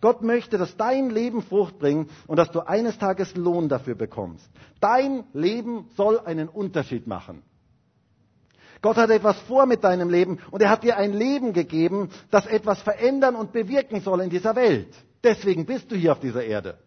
[0.00, 4.48] Gott möchte, dass dein Leben Frucht bringt und dass du eines Tages Lohn dafür bekommst.
[4.80, 7.42] Dein Leben soll einen Unterschied machen.
[8.82, 12.46] Gott hat etwas vor mit deinem Leben und er hat dir ein Leben gegeben, das
[12.46, 14.94] etwas verändern und bewirken soll in dieser Welt.
[15.22, 16.78] Deswegen bist du hier auf dieser Erde.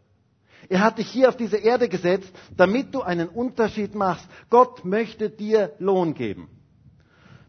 [0.69, 4.27] Er hat dich hier auf diese Erde gesetzt, damit du einen Unterschied machst.
[4.49, 6.49] Gott möchte dir Lohn geben.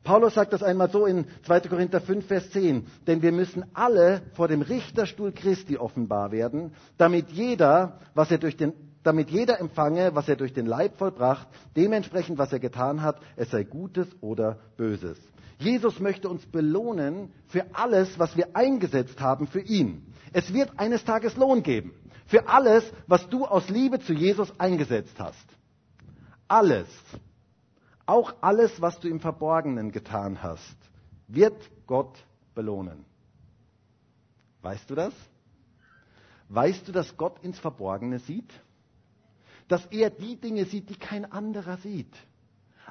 [0.05, 1.61] Paulus sagt das einmal so in 2.
[1.61, 2.87] Korinther 5, Vers 10.
[3.07, 8.57] Denn wir müssen alle vor dem Richterstuhl Christi offenbar werden, damit jeder, was er durch
[8.57, 13.17] den, damit jeder empfange, was er durch den Leib vollbracht, dementsprechend, was er getan hat,
[13.37, 15.19] es sei Gutes oder Böses.
[15.59, 20.13] Jesus möchte uns belohnen für alles, was wir eingesetzt haben für ihn.
[20.33, 21.95] Es wird eines Tages Lohn geben.
[22.27, 25.47] Für alles, was du aus Liebe zu Jesus eingesetzt hast.
[26.49, 26.89] Alles.
[28.07, 30.77] Auch alles, was du im Verborgenen getan hast,
[31.27, 32.17] wird Gott
[32.55, 33.05] belohnen.
[34.63, 35.15] Weißt du das?
[36.49, 38.53] Weißt du, dass Gott ins Verborgene sieht?
[39.69, 42.15] Dass er die Dinge sieht, die kein anderer sieht.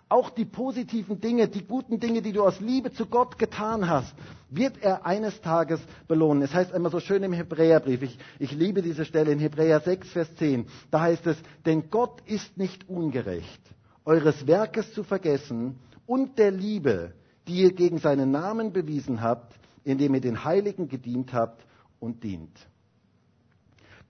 [0.10, 4.14] auch die positiven Dinge, die guten Dinge, die du aus Liebe zu Gott getan hast,
[4.50, 6.44] wird er eines Tages belohnen.
[6.44, 10.10] Es heißt einmal so schön im Hebräerbrief, ich, ich liebe diese Stelle in Hebräer 6,
[10.10, 13.62] Vers 10, da heißt es, denn Gott ist nicht ungerecht,
[14.06, 17.14] eures Werkes zu vergessen und der Liebe,
[17.48, 21.66] die ihr gegen seinen Namen bewiesen habt, indem ihr den Heiligen gedient habt
[22.00, 22.58] und dient.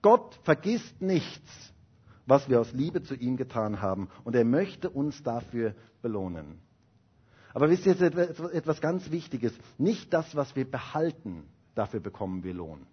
[0.02, 1.72] Gott vergisst nichts,
[2.26, 4.08] was wir aus Liebe zu ihm getan haben.
[4.24, 6.58] Und er möchte uns dafür belohnen.
[7.52, 8.02] Aber wisst ihr jetzt
[8.52, 9.52] etwas ganz Wichtiges?
[9.78, 12.86] Nicht das, was wir behalten, dafür bekommen wir Lohn,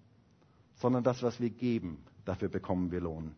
[0.75, 3.35] sondern das, was wir geben, dafür bekommen wir Lohn.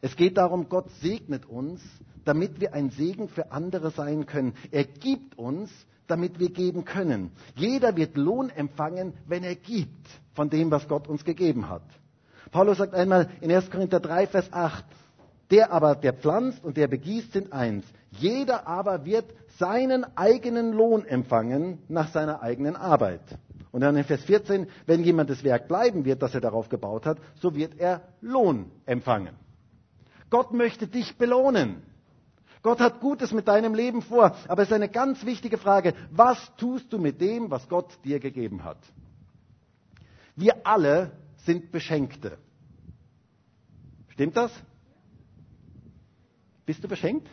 [0.00, 1.80] Es geht darum, Gott segnet uns,
[2.24, 4.54] damit wir ein Segen für andere sein können.
[4.70, 5.70] Er gibt uns,
[6.06, 7.30] damit wir geben können.
[7.54, 11.82] Jeder wird Lohn empfangen, wenn er gibt von dem, was Gott uns gegeben hat.
[12.50, 13.70] Paulus sagt einmal in 1.
[13.70, 14.84] Korinther 3, Vers 8,
[15.50, 17.84] der aber, der pflanzt und der begießt, sind eins.
[18.10, 19.26] Jeder aber wird
[19.58, 23.22] seinen eigenen Lohn empfangen nach seiner eigenen Arbeit.
[23.72, 27.06] Und dann in Vers 14, wenn jemand das Werk bleiben wird, das er darauf gebaut
[27.06, 29.39] hat, so wird er Lohn empfangen.
[30.30, 31.82] Gott möchte dich belohnen.
[32.62, 36.54] Gott hat Gutes mit deinem Leben vor, aber es ist eine ganz wichtige Frage, was
[36.56, 38.78] tust du mit dem, was Gott dir gegeben hat?
[40.36, 42.38] Wir alle sind Beschenkte.
[44.08, 44.52] Stimmt das?
[46.66, 47.28] Bist du beschenkt?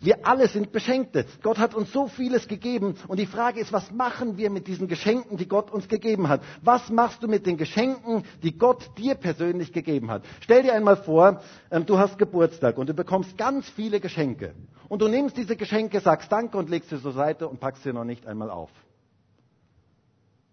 [0.00, 1.26] Wir alle sind Beschenkte.
[1.42, 2.94] Gott hat uns so vieles gegeben.
[3.06, 6.42] Und die Frage ist, was machen wir mit diesen Geschenken, die Gott uns gegeben hat?
[6.62, 10.24] Was machst du mit den Geschenken, die Gott dir persönlich gegeben hat?
[10.40, 14.54] Stell dir einmal vor, ähm, du hast Geburtstag und du bekommst ganz viele Geschenke.
[14.88, 17.92] Und du nimmst diese Geschenke, sagst Danke und legst sie zur Seite und packst sie
[17.92, 18.70] noch nicht einmal auf.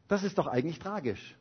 [0.09, 1.37] Das ist doch eigentlich tragisch.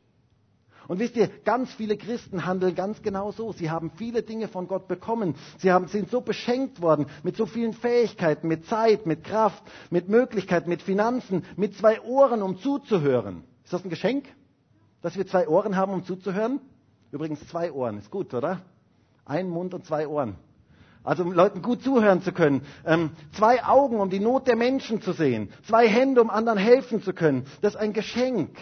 [0.87, 3.51] Und wisst ihr, ganz viele Christen handeln ganz genau so.
[3.51, 5.35] Sie haben viele Dinge von Gott bekommen.
[5.57, 10.07] Sie haben, sind so beschenkt worden mit so vielen Fähigkeiten, mit Zeit, mit Kraft, mit
[10.07, 13.43] Möglichkeiten, mit Finanzen, mit zwei Ohren, um zuzuhören.
[13.63, 14.25] Ist das ein Geschenk,
[15.01, 16.61] dass wir zwei Ohren haben, um zuzuhören?
[17.11, 18.61] Übrigens zwei Ohren, ist gut, oder?
[19.25, 20.35] Ein Mund und zwei Ohren.
[21.03, 22.61] Also um Leuten gut zuhören zu können.
[22.85, 25.49] Ähm, zwei Augen, um die Not der Menschen zu sehen.
[25.65, 27.45] Zwei Hände, um anderen helfen zu können.
[27.61, 28.57] Das ist ein Geschenk.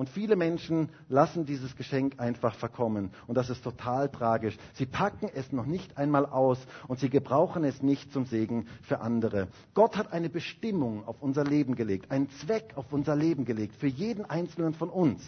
[0.00, 3.10] Und viele Menschen lassen dieses Geschenk einfach verkommen.
[3.26, 4.56] Und das ist total tragisch.
[4.72, 6.56] Sie packen es noch nicht einmal aus
[6.88, 9.48] und sie gebrauchen es nicht zum Segen für andere.
[9.74, 13.88] Gott hat eine Bestimmung auf unser Leben gelegt, einen Zweck auf unser Leben gelegt, für
[13.88, 15.22] jeden Einzelnen von uns.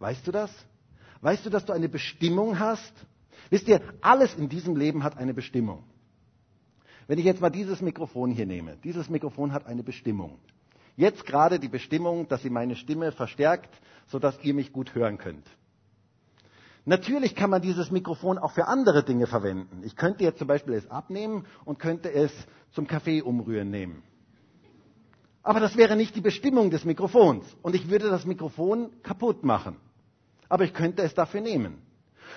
[0.00, 0.50] Weißt du das?
[1.20, 2.92] Weißt du, dass du eine Bestimmung hast?
[3.50, 5.84] Wisst ihr, alles in diesem Leben hat eine Bestimmung.
[7.06, 10.40] Wenn ich jetzt mal dieses Mikrofon hier nehme, dieses Mikrofon hat eine Bestimmung.
[10.96, 13.74] Jetzt gerade die Bestimmung, dass sie meine Stimme verstärkt,
[14.06, 15.46] sodass ihr mich gut hören könnt.
[16.84, 19.82] Natürlich kann man dieses Mikrofon auch für andere Dinge verwenden.
[19.84, 22.32] Ich könnte jetzt zum Beispiel es abnehmen und könnte es
[22.72, 24.02] zum Kaffee umrühren nehmen.
[25.44, 27.44] Aber das wäre nicht die Bestimmung des Mikrofons.
[27.62, 29.76] Und ich würde das Mikrofon kaputt machen.
[30.48, 31.78] Aber ich könnte es dafür nehmen.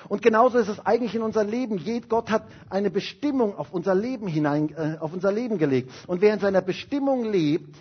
[0.09, 1.81] Und genauso ist es eigentlich in unserem Leben.
[2.07, 5.91] Gott hat eine Bestimmung auf unser Leben hinein, äh, auf unser Leben gelegt.
[6.07, 7.75] Und wer in seiner Bestimmung lebt,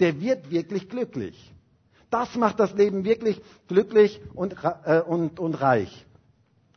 [0.00, 1.52] der wird wirklich glücklich.
[2.10, 6.06] Das macht das Leben wirklich glücklich und, äh, und, und reich.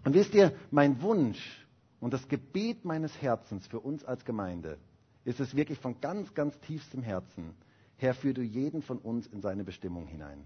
[0.03, 1.65] Und wisst ihr, mein Wunsch
[1.99, 4.77] und das Gebet meines Herzens für uns als Gemeinde
[5.25, 7.55] ist es wirklich von ganz, ganz tiefstem Herzen,
[7.97, 10.45] Herr, führ du jeden von uns in seine Bestimmung hinein.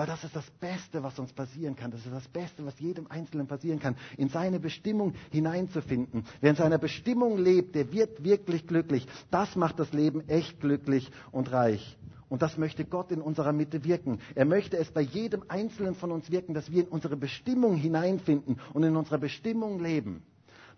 [0.00, 1.90] Weil das ist das Beste, was uns passieren kann.
[1.90, 6.24] Das ist das Beste, was jedem Einzelnen passieren kann, in seine Bestimmung hineinzufinden.
[6.40, 9.06] Wer in seiner Bestimmung lebt, der wird wirklich glücklich.
[9.30, 11.98] Das macht das Leben echt glücklich und reich.
[12.30, 14.20] Und das möchte Gott in unserer Mitte wirken.
[14.34, 18.58] Er möchte es bei jedem Einzelnen von uns wirken, dass wir in unsere Bestimmung hineinfinden
[18.72, 20.22] und in unserer Bestimmung leben.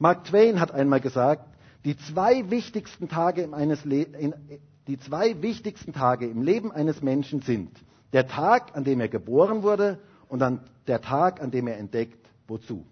[0.00, 1.46] Mark Twain hat einmal gesagt,
[1.84, 4.34] die zwei wichtigsten Tage, eines Le in,
[4.88, 7.70] die zwei wichtigsten Tage im Leben eines Menschen sind
[8.12, 9.98] der Tag, an dem er geboren wurde
[10.28, 12.86] und dann der Tag, an dem er entdeckt, wozu.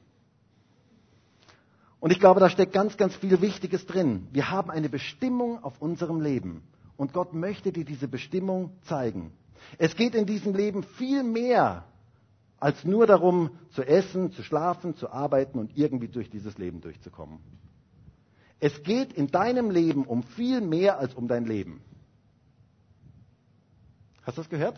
[2.01, 4.27] Und ich glaube, da steckt ganz, ganz viel Wichtiges drin.
[4.33, 6.63] Wir haben eine Bestimmung auf unserem Leben.
[6.97, 9.33] Und Gott möchte dir diese Bestimmung zeigen.
[9.79, 11.85] Es geht in diesem Leben viel mehr
[12.59, 17.39] als nur darum, zu essen, zu schlafen, zu arbeiten und irgendwie durch dieses Leben durchzukommen.
[18.61, 21.81] Es geht in deinem Leben um viel mehr als um dein Leben.
[24.23, 24.77] Hast du das gehört?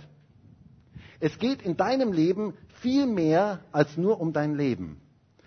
[1.23, 5.01] Es geht in deinem Leben viel mehr als nur um dein Leben.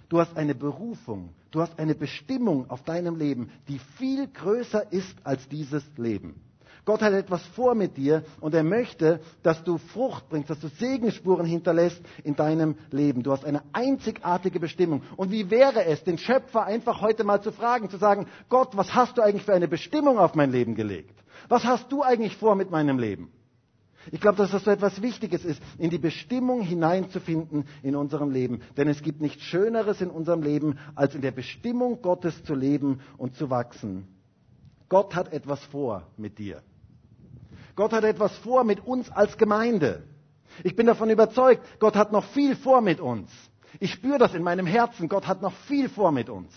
[0.08, 5.14] Du hast eine Berufung, du hast eine Bestimmung auf deinem Leben, die viel größer ist
[5.26, 6.40] als dieses Leben.
[6.86, 10.70] Gott hat etwas vor mit dir und er möchte, dass du Frucht bringst, dass du
[10.70, 13.22] Segensspuren hinterlässt in deinem Leben.
[13.22, 15.02] Du hast eine einzigartige Bestimmung.
[15.18, 18.96] Und wie wäre es, den Schöpfer einfach heute mal zu fragen, zu sagen, Gott, was
[18.96, 21.20] hast du eigentlich für eine Bestimmung auf mein Leben gelegt?
[21.50, 23.30] Was hast du eigentlich vor mit meinem Leben?
[24.12, 28.62] Ich glaube, dass das so etwas Wichtiges ist, in die Bestimmung hineinzufinden in unserem Leben.
[28.78, 33.00] Denn es gibt nichts Schöneres in unserem Leben, als in der Bestimmung Gottes zu leben
[33.18, 34.08] und zu wachsen.
[34.90, 36.62] Gott hat etwas vor mit dir.
[37.76, 40.04] Gott hat etwas vor mit uns als Gemeinde.
[40.64, 43.30] Ich bin davon überzeugt, Gott hat noch viel vor mit uns.
[43.80, 46.54] Ich spüre das in meinem Herzen, Gott hat noch viel vor mit uns.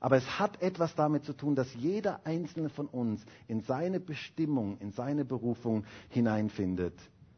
[0.00, 4.78] Aber es hat etwas damit zu tun, dass jeder einzelne von uns in seine Bestimmung,
[4.78, 6.94] in seine Berufung hineinfindet.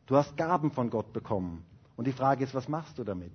[0.06, 1.64] Du hast Gaben von Gott bekommen.
[1.96, 3.32] Und die Frage ist, was machst du damit?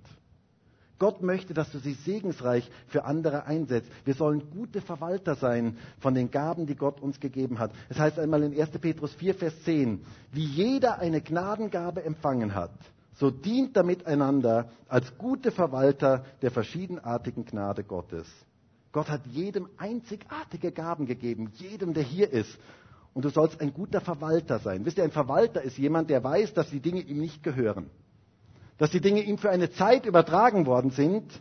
[0.98, 3.90] Gott möchte, dass du sie segensreich für andere einsetzt.
[4.04, 7.72] Wir sollen gute Verwalter sein von den Gaben, die Gott uns gegeben hat.
[7.88, 8.70] Es heißt einmal in 1.
[8.78, 12.72] Petrus 4, Vers 10, wie jeder eine Gnadengabe empfangen hat,
[13.14, 18.26] so dient damit einander als gute Verwalter der verschiedenartigen Gnade Gottes.
[18.96, 22.58] Gott hat jedem einzigartige Gaben gegeben, jedem, der hier ist.
[23.14, 24.84] Und du sollst ein guter Verwalter sein.
[24.84, 27.90] Wisst ihr, ein Verwalter ist jemand, der weiß, dass die Dinge ihm nicht gehören
[28.78, 31.40] dass die Dinge ihm für eine Zeit übertragen worden sind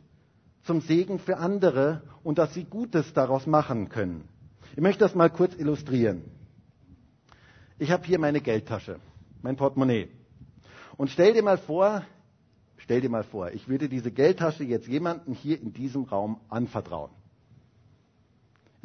[0.64, 4.28] zum Segen für andere und dass sie Gutes daraus machen können.
[4.76, 6.24] Ich möchte das mal kurz illustrieren.
[7.78, 9.00] Ich habe hier meine Geldtasche,
[9.42, 10.08] mein Portemonnaie.
[10.98, 12.04] Und stell dir mal vor,
[12.78, 17.12] stell dir mal vor, ich würde diese Geldtasche jetzt jemandem hier in diesem Raum anvertrauen.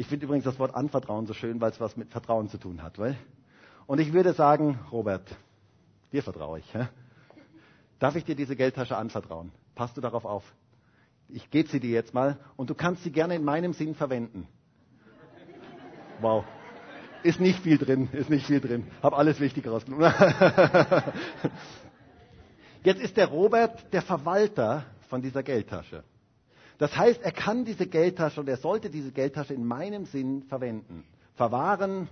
[0.00, 2.82] Ich finde übrigens das Wort anvertrauen so schön, weil es was mit Vertrauen zu tun
[2.82, 2.98] hat.
[2.98, 3.18] Weil?
[3.86, 5.36] Und ich würde sagen, Robert,
[6.10, 6.74] dir vertraue ich.
[6.74, 6.88] Hä?
[7.98, 9.52] Darf ich dir diese Geldtasche anvertrauen?
[9.74, 10.54] Passt du darauf auf?
[11.28, 14.48] Ich gebe sie dir jetzt mal und du kannst sie gerne in meinem Sinn verwenden.
[16.22, 16.46] Wow.
[17.22, 18.86] Ist nicht viel drin, ist nicht viel drin.
[19.02, 20.10] Hab alles wichtig rausgenommen.
[22.84, 26.04] Jetzt ist der Robert der Verwalter von dieser Geldtasche.
[26.80, 31.04] Das heißt, er kann diese Geldtasche und er sollte diese Geldtasche in meinem Sinn verwenden.
[31.34, 32.08] Verwahren,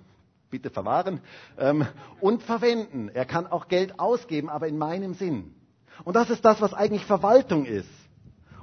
[0.51, 1.21] bitte verwahren,
[1.57, 1.87] ähm,
[2.21, 3.09] und verwenden.
[3.09, 5.55] Er kann auch Geld ausgeben, aber in meinem Sinn.
[6.05, 7.89] Und das ist das, was eigentlich Verwaltung ist.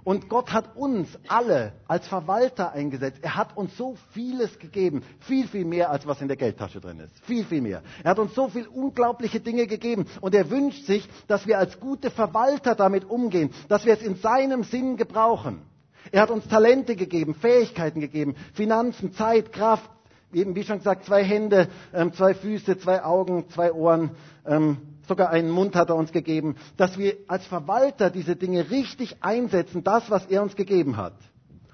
[0.04, 3.18] Und Gott hat uns alle als Verwalter eingesetzt.
[3.24, 5.02] Er hat uns so vieles gegeben.
[5.22, 7.20] Viel, viel mehr, als was in der Geldtasche drin ist.
[7.26, 7.82] Viel, viel mehr.
[8.04, 10.06] Er hat uns so viele unglaubliche Dinge gegeben.
[10.22, 13.50] Und er wünscht sich, dass wir als gute Verwalter damit umgehen.
[13.70, 15.64] Dass wir es in seinem Sinn gebrauchen.
[16.12, 19.90] Er hat uns Talente gegeben, Fähigkeiten gegeben, Finanzen, Zeit, Kraft.
[20.34, 24.12] Eben, wie schon gesagt, zwei Hände, ähm, zwei Füße, zwei Augen, zwei Ohren.
[24.46, 29.18] Ähm, sogar einen Mund hat er uns gegeben, dass wir als Verwalter diese Dinge richtig
[29.22, 31.14] einsetzen, das, was er uns gegeben hat.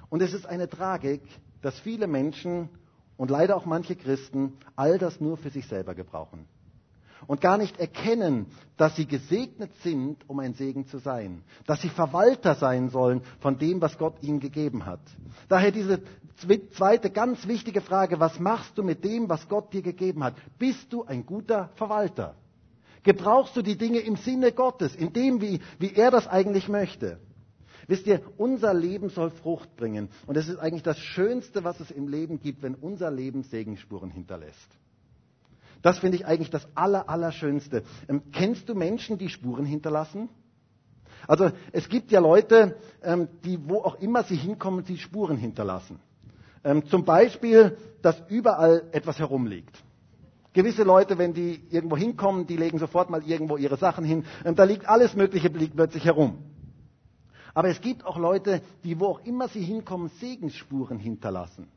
[0.10, 1.22] Und es ist eine Tragik,
[1.62, 2.70] dass viele Menschen
[3.18, 6.46] und leider auch manche Christen all das nur für sich selber gebrauchen.
[7.28, 11.44] Und gar nicht erkennen, dass sie gesegnet sind, um ein Segen zu sein.
[11.68, 15.02] Dass sie Verwalter sein sollen von dem, was Gott ihnen gegeben hat.
[15.48, 16.02] Daher diese
[16.72, 20.36] zweite ganz wichtige Frage, was machst du mit dem, was Gott dir gegeben hat?
[20.58, 22.36] Bist du ein guter Verwalter?
[23.04, 27.20] Gebrauchst du die Dinge im Sinne Gottes, in dem, wie, wie er das eigentlich möchte?
[27.88, 30.10] Wisst ihr, unser Leben soll Frucht bringen.
[30.28, 34.12] Und es ist eigentlich das Schönste, was es im Leben gibt, wenn unser Leben Segensspuren
[34.12, 34.78] hinterlässt.
[35.82, 37.84] Das finde ich eigentlich das Aller, Allerschönste.
[38.08, 40.30] Ähm, kennst du Menschen, die Spuren hinterlassen?
[41.28, 46.00] Also es gibt ja Leute, ähm, die wo auch immer sie hinkommen, die Spuren hinterlassen.
[46.64, 49.84] Ähm, zum Beispiel, dass überall etwas herumliegt.
[50.54, 54.26] Gewisse Leute, wenn die irgendwo hinkommen, die legen sofort mal irgendwo ihre Sachen hin.
[54.44, 56.38] Und da liegt alles Mögliche liegt plötzlich herum.
[57.54, 61.68] Aber es gibt auch Leute, die wo auch immer sie hinkommen, Segensspuren hinterlassen.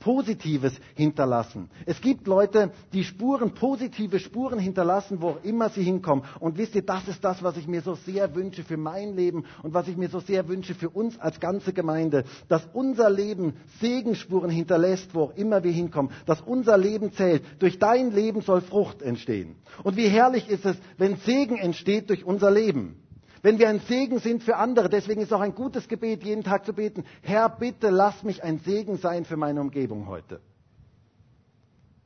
[0.00, 1.70] Positives hinterlassen.
[1.86, 6.24] Es gibt Leute, die Spuren, positive Spuren hinterlassen, wo auch immer sie hinkommen.
[6.40, 9.44] Und wisst ihr, das ist das, was ich mir so sehr wünsche für mein Leben
[9.62, 13.54] und was ich mir so sehr wünsche für uns als ganze Gemeinde, dass unser Leben
[13.80, 17.42] Segensspuren hinterlässt, wo auch immer wir hinkommen, dass unser Leben zählt.
[17.58, 19.56] Durch dein Leben soll Frucht entstehen.
[19.84, 22.96] Und wie herrlich ist es, wenn Segen entsteht durch unser Leben.
[23.42, 26.66] Wenn wir ein Segen sind für andere, deswegen ist auch ein gutes Gebet, jeden Tag
[26.66, 30.40] zu beten, Herr, bitte lass mich ein Segen sein für meine Umgebung heute.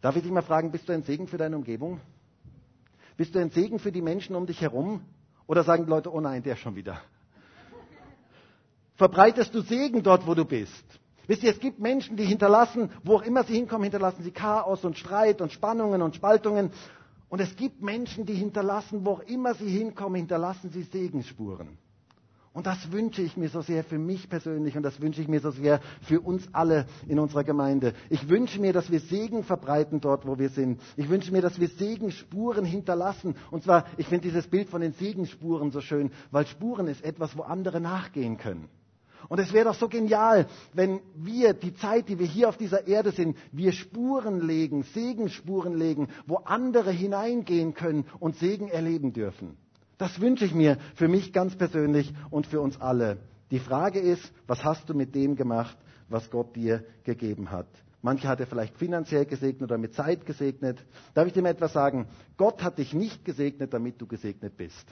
[0.01, 2.01] Darf ich dich mal fragen, bist du ein Segen für deine Umgebung?
[3.17, 5.01] Bist du ein Segen für die Menschen um dich herum?
[5.47, 7.01] Oder sagen die Leute, oh nein, der schon wieder?
[8.97, 10.85] Verbreitest du Segen dort, wo du bist?
[11.27, 14.85] Wisst ihr, es gibt Menschen, die hinterlassen, wo auch immer sie hinkommen, hinterlassen sie Chaos
[14.85, 16.71] und Streit und Spannungen und Spaltungen.
[17.35, 21.79] Und es gibt Menschen, die hinterlassen, wo auch immer sie hinkommen, hinterlassen sie Segensspuren.
[22.53, 25.41] Und das wünsche ich mir so sehr für mich persönlich und das wünsche ich mir
[25.41, 27.93] so sehr für uns alle in unserer Gemeinde.
[28.09, 30.81] Ich wünsche mir, dass wir Segen verbreiten dort, wo wir sind.
[30.97, 33.35] Ich wünsche mir, dass wir Segenspuren hinterlassen.
[33.51, 37.37] Und zwar, ich finde dieses Bild von den Segenspuren so schön, weil Spuren ist etwas,
[37.37, 38.69] wo andere nachgehen können.
[39.29, 42.87] Und es wäre doch so genial, wenn wir die Zeit, die wir hier auf dieser
[42.87, 49.57] Erde sind, wir Spuren legen, Segenspuren legen, wo andere hineingehen können und Segen erleben dürfen.
[49.99, 53.19] Das wünsche ich mir für mich ganz persönlich und für uns alle.
[53.51, 55.77] Die Frage ist, was hast du mit dem gemacht,
[56.09, 57.69] was Gott dir gegeben hat?
[58.03, 60.85] Manche hat er vielleicht finanziell gesegnet oder mit Zeit gesegnet.
[61.15, 62.07] Darf ich dir mal etwas sagen?
[62.37, 64.87] Gott hat dich nicht gesegnet, damit du gesegnet bist.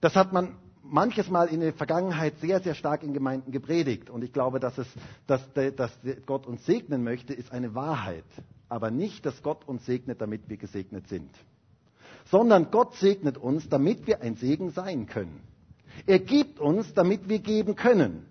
[0.00, 4.10] Das hat man manches Mal in der Vergangenheit sehr, sehr stark in Gemeinden gepredigt.
[4.10, 4.86] Und ich glaube, dass, es,
[5.26, 5.42] dass,
[5.76, 5.90] dass
[6.26, 8.24] Gott uns segnen möchte, ist eine Wahrheit.
[8.68, 11.30] Aber nicht, dass Gott uns segnet, damit wir gesegnet sind
[12.30, 15.40] sondern Gott segnet uns, damit wir ein Segen sein können.
[16.06, 18.26] Er gibt uns, damit wir geben können.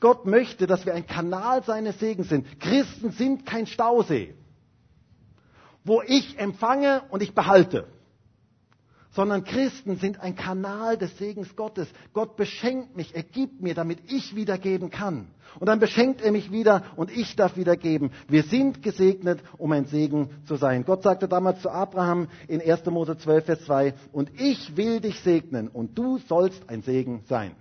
[0.00, 2.60] Gott möchte, dass wir ein Kanal seines Segens sind.
[2.60, 4.34] Christen sind kein Stausee,
[5.84, 7.86] wo ich empfange und ich behalte
[9.10, 11.88] sondern Christen sind ein Kanal des Segens Gottes.
[12.12, 15.28] Gott beschenkt mich, er gibt mir, damit ich wiedergeben kann.
[15.58, 18.10] Und dann beschenkt er mich wieder und ich darf wiedergeben.
[18.28, 20.84] Wir sind gesegnet, um ein Segen zu sein.
[20.84, 22.84] Gott sagte damals zu Abraham in 1.
[22.86, 27.52] Mose 12, Vers 2, und ich will dich segnen und du sollst ein Segen sein.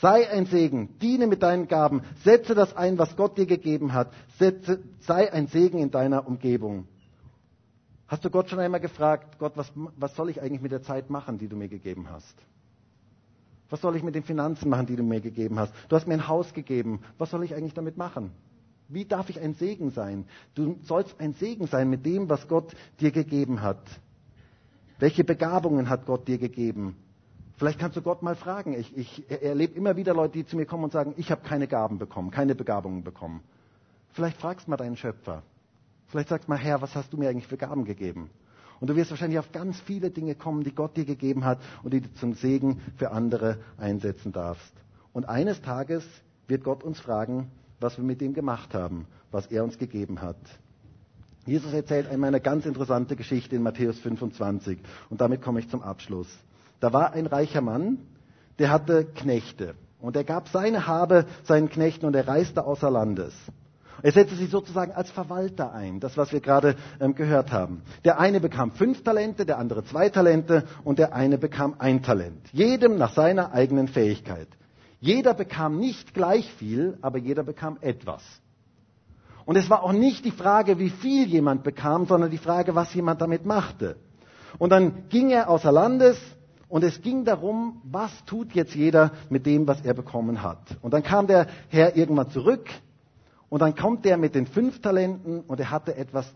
[0.00, 4.12] Sei ein Segen, diene mit deinen Gaben, setze das ein, was Gott dir gegeben hat,
[4.38, 6.86] setze, sei ein Segen in deiner Umgebung.
[8.08, 11.10] Hast du Gott schon einmal gefragt, Gott, was, was soll ich eigentlich mit der Zeit
[11.10, 12.36] machen, die du mir gegeben hast?
[13.68, 15.72] Was soll ich mit den Finanzen machen, die du mir gegeben hast?
[15.88, 17.00] Du hast mir ein Haus gegeben.
[17.18, 18.30] Was soll ich eigentlich damit machen?
[18.88, 20.26] Wie darf ich ein Segen sein?
[20.54, 23.82] Du sollst ein Segen sein mit dem, was Gott dir gegeben hat.
[25.00, 26.96] Welche Begabungen hat Gott dir gegeben?
[27.56, 28.74] Vielleicht kannst du Gott mal fragen.
[28.74, 31.66] Ich, ich erlebe immer wieder Leute, die zu mir kommen und sagen, ich habe keine
[31.66, 33.40] Gaben bekommen, keine Begabungen bekommen.
[34.10, 35.42] Vielleicht fragst du mal deinen Schöpfer.
[36.08, 38.30] Vielleicht sagst du mal, Herr, was hast du mir eigentlich für Gaben gegeben?
[38.80, 41.94] Und du wirst wahrscheinlich auf ganz viele Dinge kommen, die Gott dir gegeben hat und
[41.94, 44.72] die du zum Segen für andere einsetzen darfst.
[45.12, 46.04] Und eines Tages
[46.46, 47.50] wird Gott uns fragen,
[47.80, 50.36] was wir mit dem gemacht haben, was er uns gegeben hat.
[51.46, 54.78] Jesus erzählt einmal eine ganz interessante Geschichte in Matthäus 25
[55.10, 56.28] und damit komme ich zum Abschluss.
[56.80, 57.98] Da war ein reicher Mann,
[58.58, 63.32] der hatte Knechte und er gab seine Habe seinen Knechten und er reiste außer Landes.
[64.02, 67.82] Er setzte sich sozusagen als Verwalter ein, das, was wir gerade ähm, gehört haben.
[68.04, 72.40] Der eine bekam fünf Talente, der andere zwei Talente und der eine bekam ein Talent.
[72.52, 74.48] Jedem nach seiner eigenen Fähigkeit.
[75.00, 78.22] Jeder bekam nicht gleich viel, aber jeder bekam etwas.
[79.44, 82.92] Und es war auch nicht die Frage, wie viel jemand bekam, sondern die Frage, was
[82.92, 83.96] jemand damit machte.
[84.58, 86.18] Und dann ging er außer Landes
[86.68, 90.58] und es ging darum, was tut jetzt jeder mit dem, was er bekommen hat.
[90.82, 92.68] Und dann kam der Herr irgendwann zurück
[93.48, 96.32] und dann kommt der mit den fünf Talenten und er hatte etwas,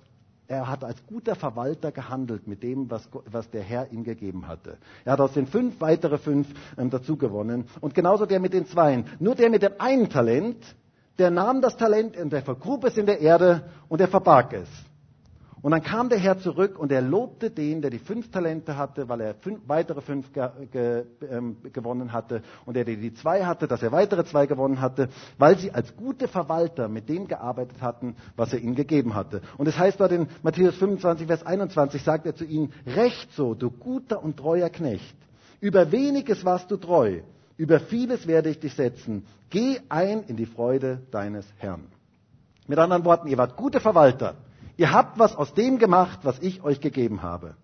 [0.47, 4.79] er hat als guter Verwalter gehandelt mit dem, was, was der Herr ihm gegeben hatte.
[5.05, 6.49] Er hat aus den fünf weitere fünf
[6.79, 7.67] ähm, dazu gewonnen.
[7.81, 9.07] Und genauso der mit den Zweien.
[9.19, 10.77] Nur der mit dem einen Talent,
[11.19, 14.69] der nahm das Talent und der vergrub es in der Erde und er verbarg es.
[15.63, 19.09] Und dann kam der Herr zurück und er lobte den, der die fünf Talente hatte,
[19.11, 22.43] weil er fünf, weitere fünf ge, ge, ähm, gewonnen hatte.
[22.65, 25.95] Und der, der die zwei hatte, dass er weitere zwei gewonnen hatte, weil sie als
[25.97, 29.43] gute Verwalter mit dem gearbeitet hatten, was er ihnen gegeben hatte.
[29.59, 33.31] Und es das heißt dort in Matthäus 25, Vers 21, sagt er zu ihnen, Recht
[33.33, 35.17] so, du guter und treuer Knecht.
[35.61, 37.21] Über weniges warst du treu,
[37.59, 39.27] über vieles werde ich dich setzen.
[39.51, 41.87] Geh ein in die Freude deines Herrn.
[42.67, 44.37] Mit anderen Worten, ihr wart gute Verwalter.
[44.81, 47.55] Ihr habt was aus dem gemacht, was ich euch gegeben habe.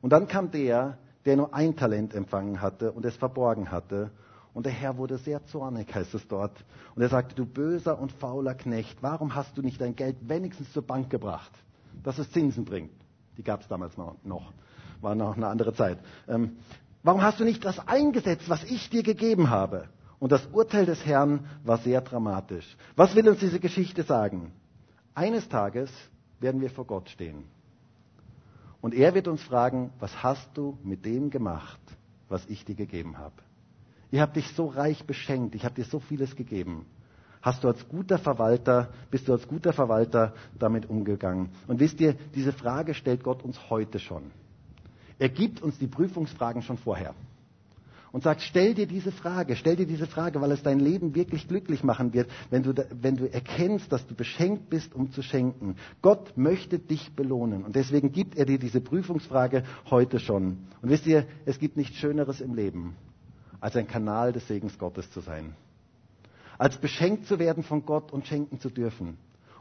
[0.00, 4.12] Und dann kam der, der nur ein Talent empfangen hatte und es verborgen hatte.
[4.54, 6.52] Und der Herr wurde sehr zornig, heißt es dort.
[6.94, 10.72] Und er sagte, du böser und fauler Knecht, warum hast du nicht dein Geld wenigstens
[10.72, 11.50] zur Bank gebracht,
[12.04, 12.92] dass es Zinsen bringt?
[13.36, 14.52] Die gab es damals noch.
[15.00, 15.98] War noch eine andere Zeit.
[16.28, 16.58] Ähm,
[17.02, 19.88] warum hast du nicht das eingesetzt, was ich dir gegeben habe?
[20.20, 22.76] Und das Urteil des Herrn war sehr dramatisch.
[22.94, 24.52] Was will uns diese Geschichte sagen?
[25.16, 25.90] Eines Tages
[26.40, 27.44] werden wir vor Gott stehen.
[28.80, 31.80] Und er wird uns fragen, was hast du mit dem gemacht,
[32.28, 33.34] was ich dir gegeben habe?
[34.10, 36.86] Ich habe dich so reich beschenkt, ich habe dir so vieles gegeben.
[37.42, 41.50] Hast du als guter Verwalter, bist du als guter Verwalter damit umgegangen?
[41.66, 44.30] Und wisst ihr, diese Frage stellt Gott uns heute schon.
[45.18, 47.14] Er gibt uns die Prüfungsfragen schon vorher.
[48.12, 51.48] Und sagt, stell dir diese Frage, stell dir diese Frage, weil es dein Leben wirklich
[51.48, 55.76] glücklich machen wird, wenn du, wenn du erkennst, dass du beschenkt bist, um zu schenken.
[56.02, 60.58] Gott möchte dich belohnen und deswegen gibt er dir diese Prüfungsfrage heute schon.
[60.82, 62.96] Und wisst ihr, es gibt nichts Schöneres im Leben,
[63.60, 65.54] als ein Kanal des Segens Gottes zu sein.
[66.58, 69.16] Als beschenkt zu werden von Gott und schenken zu dürfen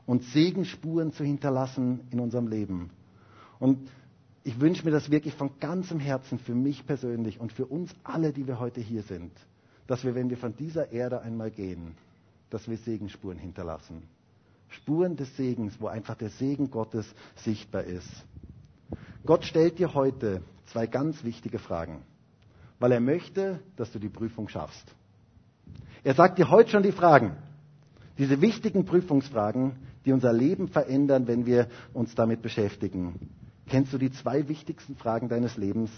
[0.06, 2.90] und Segenspuren zu hinterlassen in unserem Leben.
[3.60, 3.90] Und
[4.48, 8.32] ich wünsche mir das wirklich von ganzem Herzen für mich persönlich und für uns alle,
[8.32, 9.34] die wir heute hier sind,
[9.88, 11.96] dass wir, wenn wir von dieser Erde einmal gehen,
[12.50, 14.04] dass wir Segenspuren hinterlassen.
[14.70, 18.10] Spuren des Segens, wo einfach der Segen Gottes sichtbar ist.
[19.26, 22.04] Gott stellt dir heute zwei ganz wichtige Fragen,
[22.80, 24.96] weil er möchte, dass du die Prüfung schaffst.
[26.06, 27.36] Er sagt dir heute schon die Fragen,
[28.18, 29.74] diese wichtigen Prüfungsfragen,
[30.06, 33.30] die unser Leben verändern, wenn wir uns damit beschäftigen.
[33.70, 35.92] Kennst du die zwei wichtigsten Fragen deines Lebens?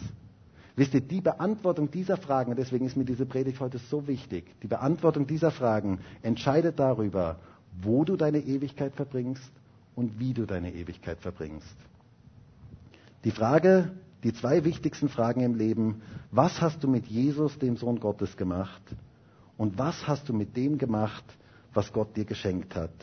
[0.75, 4.67] Wisst ihr, die Beantwortung dieser Fragen, deswegen ist mir diese Predigt heute so wichtig, die
[4.67, 7.39] Beantwortung dieser Fragen entscheidet darüber,
[7.81, 9.51] wo du deine Ewigkeit verbringst
[9.95, 11.75] und wie du deine Ewigkeit verbringst.
[13.23, 13.91] Die Frage,
[14.23, 16.01] die zwei wichtigsten Fragen im Leben,
[16.31, 18.81] was hast du mit Jesus, dem Sohn Gottes, gemacht?
[19.57, 21.25] Und was hast du mit dem gemacht,
[21.73, 22.93] was Gott dir geschenkt hat?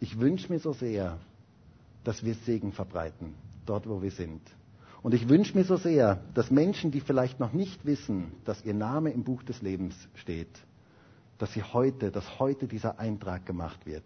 [0.00, 1.18] Ich wünsche mir so sehr,
[2.02, 3.34] dass wir Segen verbreiten
[3.66, 4.40] dort, wo wir sind.
[5.02, 8.74] Und ich wünsche mir so sehr, dass Menschen, die vielleicht noch nicht wissen, dass ihr
[8.74, 10.48] Name im Buch des Lebens steht,
[11.38, 14.04] dass sie heute, dass heute dieser Eintrag gemacht wird,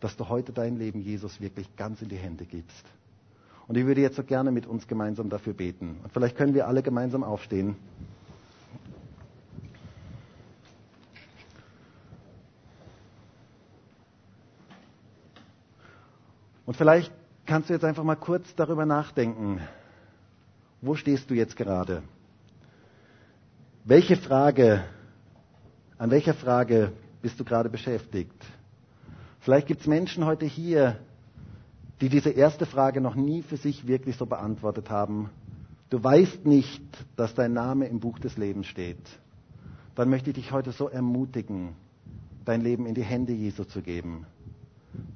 [0.00, 2.84] dass du heute dein Leben Jesus wirklich ganz in die Hände gibst.
[3.68, 5.96] Und ich würde jetzt so gerne mit uns gemeinsam dafür beten.
[6.02, 7.76] Und vielleicht können wir alle gemeinsam aufstehen.
[16.66, 17.12] Und vielleicht
[17.46, 19.60] kannst du jetzt einfach mal kurz darüber nachdenken.
[20.80, 22.02] Wo stehst du jetzt gerade?
[23.84, 24.84] Welche Frage,
[25.98, 26.92] an welcher Frage
[27.22, 28.34] bist du gerade beschäftigt?
[29.40, 30.98] Vielleicht gibt es Menschen heute hier,
[32.00, 35.30] die diese erste Frage noch nie für sich wirklich so beantwortet haben.
[35.90, 36.82] Du weißt nicht,
[37.16, 39.06] dass dein Name im Buch des Lebens steht.
[39.94, 41.76] Dann möchte ich dich heute so ermutigen,
[42.44, 44.26] dein Leben in die Hände Jesu zu geben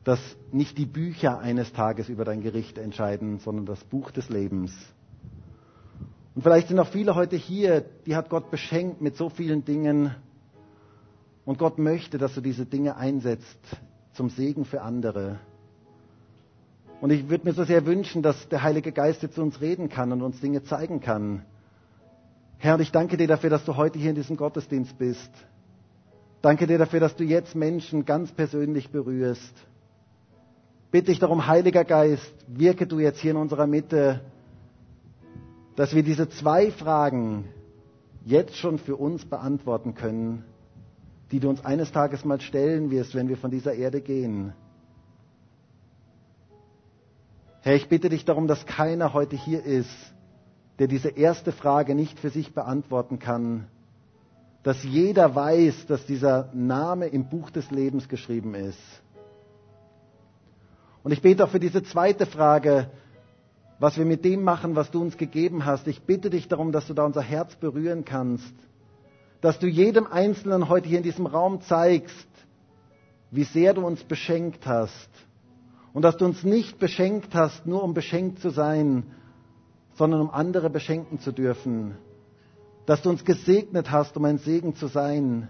[0.05, 0.20] dass
[0.53, 4.72] nicht die Bücher eines Tages über dein Gericht entscheiden, sondern das Buch des Lebens.
[6.35, 10.14] Und vielleicht sind auch viele heute hier, die hat Gott beschenkt mit so vielen Dingen.
[11.45, 13.59] Und Gott möchte, dass du diese Dinge einsetzt
[14.12, 15.41] zum Segen für andere.
[17.01, 19.89] Und ich würde mir so sehr wünschen, dass der Heilige Geist jetzt zu uns reden
[19.89, 21.43] kann und uns Dinge zeigen kann.
[22.59, 25.31] Herr, ich danke dir dafür, dass du heute hier in diesem Gottesdienst bist.
[26.41, 29.53] Danke dir dafür, dass du jetzt Menschen ganz persönlich berührst.
[30.91, 34.20] Bitte ich darum, Heiliger Geist, wirke du jetzt hier in unserer Mitte,
[35.76, 37.45] dass wir diese zwei Fragen
[38.24, 40.45] jetzt schon für uns beantworten können,
[41.30, 44.53] die du uns eines Tages mal stellen wirst, wenn wir von dieser Erde gehen.
[47.62, 49.91] Herr, ich bitte dich darum, dass keiner heute hier ist,
[50.78, 53.66] der diese erste Frage nicht für sich beantworten kann,
[54.69, 58.79] dass jeder weiß, dass dieser Name im Buch des Lebens geschrieben ist.
[61.03, 62.91] Und ich bete auch für diese zweite Frage,
[63.79, 65.87] was wir mit dem machen, was du uns gegeben hast.
[65.87, 68.53] Ich bitte dich darum, dass du da unser Herz berühren kannst,
[69.41, 72.29] dass du jedem Einzelnen heute hier in diesem Raum zeigst,
[73.31, 75.09] wie sehr du uns beschenkt hast.
[75.95, 79.05] Und dass du uns nicht beschenkt hast, nur um beschenkt zu sein,
[79.95, 81.97] sondern um andere beschenken zu dürfen
[82.89, 85.49] dass du uns gesegnet hast, um ein Segen zu sein,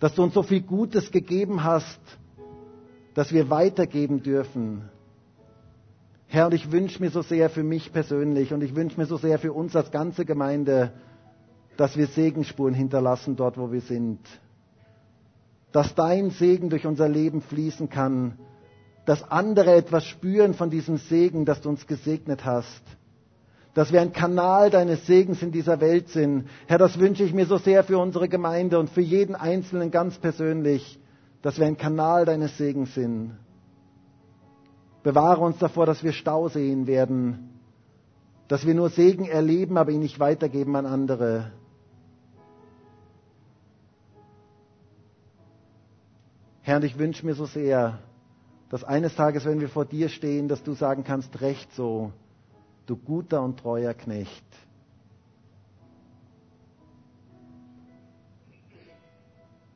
[0.00, 2.00] dass du uns so viel Gutes gegeben hast,
[3.12, 4.88] dass wir weitergeben dürfen.
[6.26, 9.18] Herr, und ich wünsche mir so sehr für mich persönlich und ich wünsche mir so
[9.18, 10.94] sehr für uns als ganze Gemeinde,
[11.76, 14.20] dass wir Segenspuren hinterlassen dort, wo wir sind.
[15.72, 18.38] Dass dein Segen durch unser Leben fließen kann,
[19.04, 22.82] dass andere etwas spüren von diesem Segen, dass du uns gesegnet hast
[23.78, 26.48] dass wir ein Kanal deines Segens in dieser Welt sind.
[26.66, 30.18] Herr, das wünsche ich mir so sehr für unsere Gemeinde und für jeden Einzelnen ganz
[30.18, 30.98] persönlich,
[31.42, 33.38] dass wir ein Kanal deines Segens sind.
[35.04, 37.50] Bewahre uns davor, dass wir Stau sehen werden,
[38.48, 41.52] dass wir nur Segen erleben, aber ihn nicht weitergeben an andere.
[46.62, 48.00] Herr, ich wünsche mir so sehr,
[48.70, 52.10] dass eines Tages, wenn wir vor dir stehen, dass du sagen kannst, recht so,
[52.88, 54.44] du guter und treuer Knecht.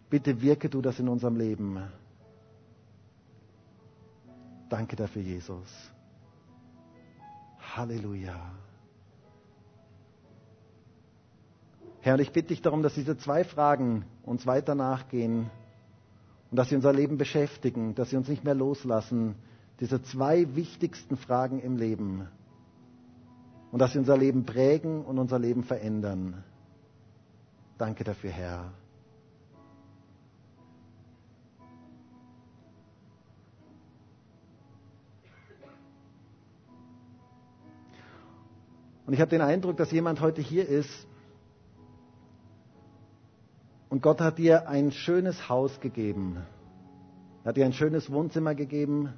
[0.09, 1.83] Bitte wirke du das in unserem Leben.
[4.69, 5.69] Danke dafür, Jesus.
[7.77, 8.53] Halleluja.
[12.01, 15.51] Herr, und ich bitte dich darum, dass diese zwei Fragen uns weiter nachgehen
[16.51, 19.35] und dass sie unser Leben beschäftigen, dass sie uns nicht mehr loslassen.
[19.81, 22.29] Diese zwei wichtigsten Fragen im Leben.
[23.73, 26.45] Und dass sie unser Leben prägen und unser Leben verändern.
[27.79, 28.73] Danke dafür, Herr.
[39.07, 41.07] Und ich habe den Eindruck, dass jemand heute hier ist
[43.93, 46.39] und Gott hat dir ein schönes Haus gegeben.
[47.45, 49.13] Er hat dir ein schönes Wohnzimmer gegeben.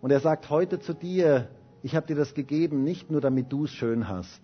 [0.00, 1.48] Und er sagt heute zu dir,
[1.82, 4.40] ich habe dir das gegeben, nicht nur damit du es schön hast,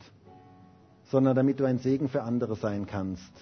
[1.04, 3.32] sondern damit du ein Segen für andere sein kannst.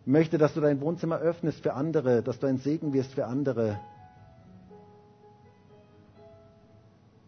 [0.00, 3.26] Ich möchte, dass du dein Wohnzimmer öffnest für andere, dass du ein Segen wirst für
[3.26, 3.78] andere.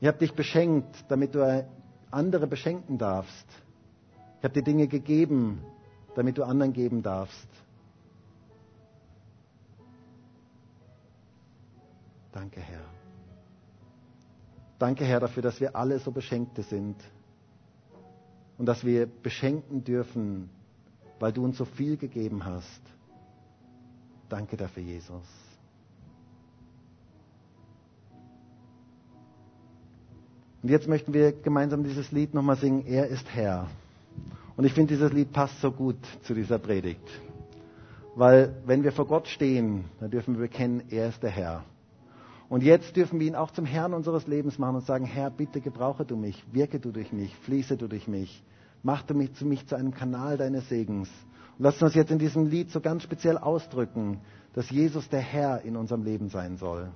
[0.01, 1.67] Ich habe dich beschenkt, damit du
[2.11, 3.47] andere beschenken darfst.
[4.39, 5.63] Ich habe dir Dinge gegeben,
[6.15, 7.49] damit du anderen geben darfst.
[12.33, 13.04] Danke, Herr.
[14.85, 16.97] Danke, Herr, dafür, dass wir alle so Beschenkte sind
[18.59, 20.51] und dass wir beschenken dürfen,
[21.19, 22.83] weil du uns so viel gegeben hast.
[24.29, 25.23] Danke dafür, Jesus.
[30.63, 33.69] Und jetzt möchten wir gemeinsam dieses Lied nochmal singen, Er ist Herr.
[34.55, 37.09] Und ich finde, dieses Lied passt so gut zu dieser Predigt.
[38.17, 41.65] Weil wenn wir vor Gott stehen, dann dürfen wir bekennen, er ist der Herr.
[42.55, 45.61] Und jetzt dürfen wir ihn auch zum Herrn unseres Lebens machen und sagen, Herr, bitte
[45.61, 48.45] gebrauche du mich, wirke du durch mich, fließe du durch mich,
[48.85, 51.09] mach du mich zu, mich zu einem Kanal deines Segens.
[51.59, 54.21] Und lass uns jetzt in diesem Lied so ganz speziell ausdrücken,
[54.53, 56.93] dass Jesus der Herr in unserem Leben sein soll.